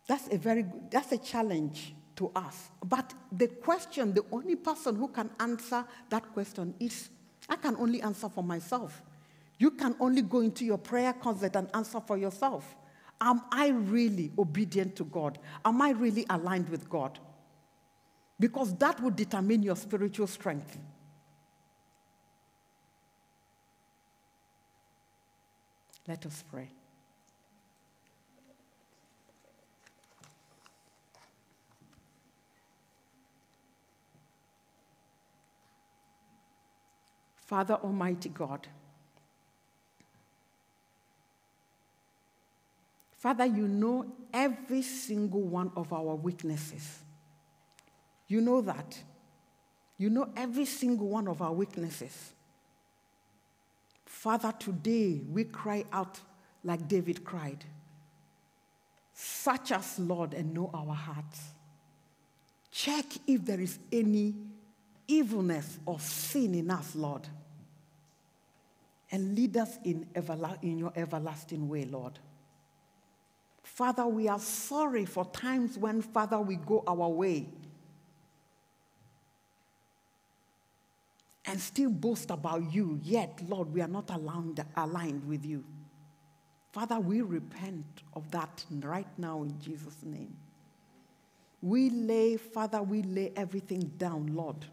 That's 0.07 0.27
a 0.31 0.37
very 0.37 0.63
good, 0.63 0.91
that's 0.91 1.11
a 1.11 1.17
challenge 1.17 1.93
to 2.17 2.31
us. 2.35 2.69
But 2.83 3.13
the 3.31 3.47
question, 3.47 4.13
the 4.13 4.25
only 4.31 4.55
person 4.55 4.95
who 4.95 5.07
can 5.07 5.29
answer 5.39 5.85
that 6.09 6.33
question 6.33 6.73
is 6.79 7.09
I 7.47 7.55
can 7.55 7.75
only 7.77 8.01
answer 8.01 8.27
for 8.27 8.43
myself. 8.43 9.01
You 9.59 9.71
can 9.71 9.95
only 9.99 10.21
go 10.21 10.41
into 10.41 10.65
your 10.65 10.77
prayer 10.77 11.13
closet 11.13 11.55
and 11.55 11.69
answer 11.73 12.01
for 12.01 12.17
yourself. 12.17 12.75
Am 13.19 13.41
I 13.51 13.69
really 13.69 14.31
obedient 14.37 14.95
to 14.97 15.05
God? 15.05 15.39
Am 15.65 15.81
I 15.81 15.91
really 15.91 16.25
aligned 16.29 16.69
with 16.69 16.89
God? 16.89 17.19
Because 18.39 18.75
that 18.75 19.01
will 19.01 19.11
determine 19.11 19.63
your 19.63 19.75
spiritual 19.75 20.27
strength. 20.27 20.77
Let 26.07 26.25
us 26.25 26.43
pray. 26.49 26.69
Father 37.47 37.75
Almighty 37.75 38.29
God, 38.29 38.67
Father, 43.17 43.45
you 43.45 43.67
know 43.67 44.05
every 44.33 44.81
single 44.81 45.41
one 45.41 45.71
of 45.75 45.91
our 45.91 46.15
weaknesses. 46.15 46.99
You 48.27 48.41
know 48.41 48.61
that. 48.61 48.97
You 49.97 50.09
know 50.09 50.29
every 50.35 50.65
single 50.65 51.07
one 51.07 51.27
of 51.27 51.41
our 51.41 51.53
weaknesses. 51.53 52.33
Father, 54.05 54.53
today 54.57 55.21
we 55.29 55.43
cry 55.43 55.85
out 55.91 56.19
like 56.63 56.87
David 56.87 57.23
cried 57.23 57.63
Search 59.19 59.71
us, 59.71 59.97
Lord, 59.97 60.35
and 60.35 60.53
know 60.53 60.69
our 60.71 60.93
hearts. 60.93 61.41
Check 62.69 63.05
if 63.25 63.43
there 63.45 63.59
is 63.59 63.79
any 63.91 64.35
evilness 65.07 65.79
or 65.87 65.99
sin 65.99 66.53
in 66.53 66.69
us, 66.69 66.95
Lord. 66.95 67.27
And 69.11 69.35
lead 69.35 69.57
us 69.57 69.79
in, 69.83 70.05
everla- 70.13 70.61
in 70.61 70.77
your 70.77 70.93
everlasting 70.95 71.67
way, 71.67 71.85
Lord. 71.85 72.19
Father, 73.63 74.05
we 74.05 74.27
are 74.27 74.39
sorry 74.39 75.05
for 75.05 75.25
times 75.31 75.79
when, 75.79 76.03
Father, 76.03 76.39
we 76.39 76.57
go 76.57 76.83
our 76.85 77.09
way 77.09 77.47
and 81.47 81.59
still 81.59 81.89
boast 81.89 82.29
about 82.29 82.71
you, 82.71 82.99
yet, 83.03 83.41
Lord, 83.47 83.73
we 83.73 83.81
are 83.81 83.87
not 83.87 84.09
aligned, 84.09 84.63
aligned 84.75 85.27
with 85.27 85.45
you. 85.45 85.63
Father, 86.71 86.99
we 86.99 87.21
repent 87.21 87.85
of 88.13 88.29
that 88.31 88.65
right 88.81 89.07
now 89.17 89.41
in 89.43 89.59
Jesus' 89.59 90.03
name. 90.03 90.35
We 91.61 91.89
lay, 91.89 92.37
Father, 92.37 92.83
we 92.83 93.01
lay 93.01 93.31
everything 93.35 93.91
down, 93.97 94.27
Lord, 94.27 94.65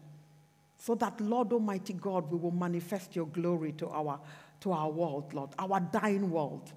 so 0.77 0.93
that, 0.95 1.19
Lord 1.19 1.51
Almighty 1.51 1.93
God, 1.93 2.29
we 2.29 2.37
will 2.37 2.51
manifest 2.51 3.15
your 3.15 3.25
glory 3.25 3.71
to 3.73 3.89
our, 3.89 4.19
to 4.59 4.71
our 4.71 4.89
world, 4.89 5.33
Lord, 5.33 5.49
our 5.57 5.79
dying 5.79 6.29
world 6.29 6.71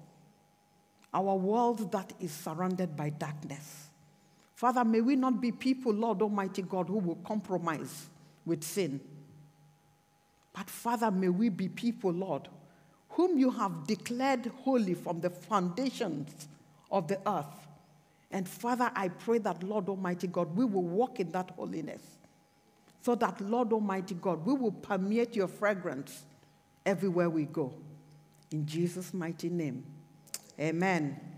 our 1.13 1.35
world 1.35 1.91
that 1.91 2.13
is 2.19 2.31
surrounded 2.31 2.95
by 2.95 3.09
darkness. 3.09 3.89
Father, 4.55 4.83
may 4.83 5.01
we 5.01 5.15
not 5.15 5.41
be 5.41 5.51
people, 5.51 5.93
Lord 5.93 6.21
Almighty 6.21 6.61
God, 6.61 6.87
who 6.87 6.97
will 6.97 7.15
compromise 7.15 8.07
with 8.45 8.63
sin. 8.63 8.99
But 10.53 10.69
Father, 10.69 11.11
may 11.11 11.29
we 11.29 11.49
be 11.49 11.69
people, 11.69 12.11
Lord, 12.11 12.47
whom 13.09 13.37
you 13.37 13.51
have 13.51 13.87
declared 13.87 14.51
holy 14.63 14.93
from 14.93 15.21
the 15.21 15.29
foundations 15.29 16.47
of 16.91 17.07
the 17.07 17.19
earth. 17.27 17.67
And 18.31 18.47
Father, 18.47 18.91
I 18.95 19.09
pray 19.09 19.39
that, 19.39 19.63
Lord 19.63 19.89
Almighty 19.89 20.27
God, 20.27 20.55
we 20.55 20.65
will 20.65 20.83
walk 20.83 21.19
in 21.19 21.31
that 21.31 21.51
holiness. 21.51 22.01
So 23.01 23.15
that, 23.15 23.41
Lord 23.41 23.73
Almighty 23.73 24.15
God, 24.15 24.45
we 24.45 24.53
will 24.53 24.71
permeate 24.71 25.35
your 25.35 25.47
fragrance 25.47 26.25
everywhere 26.85 27.29
we 27.29 27.45
go. 27.45 27.73
In 28.51 28.65
Jesus' 28.65 29.13
mighty 29.13 29.49
name. 29.49 29.85
Amen. 30.59 31.28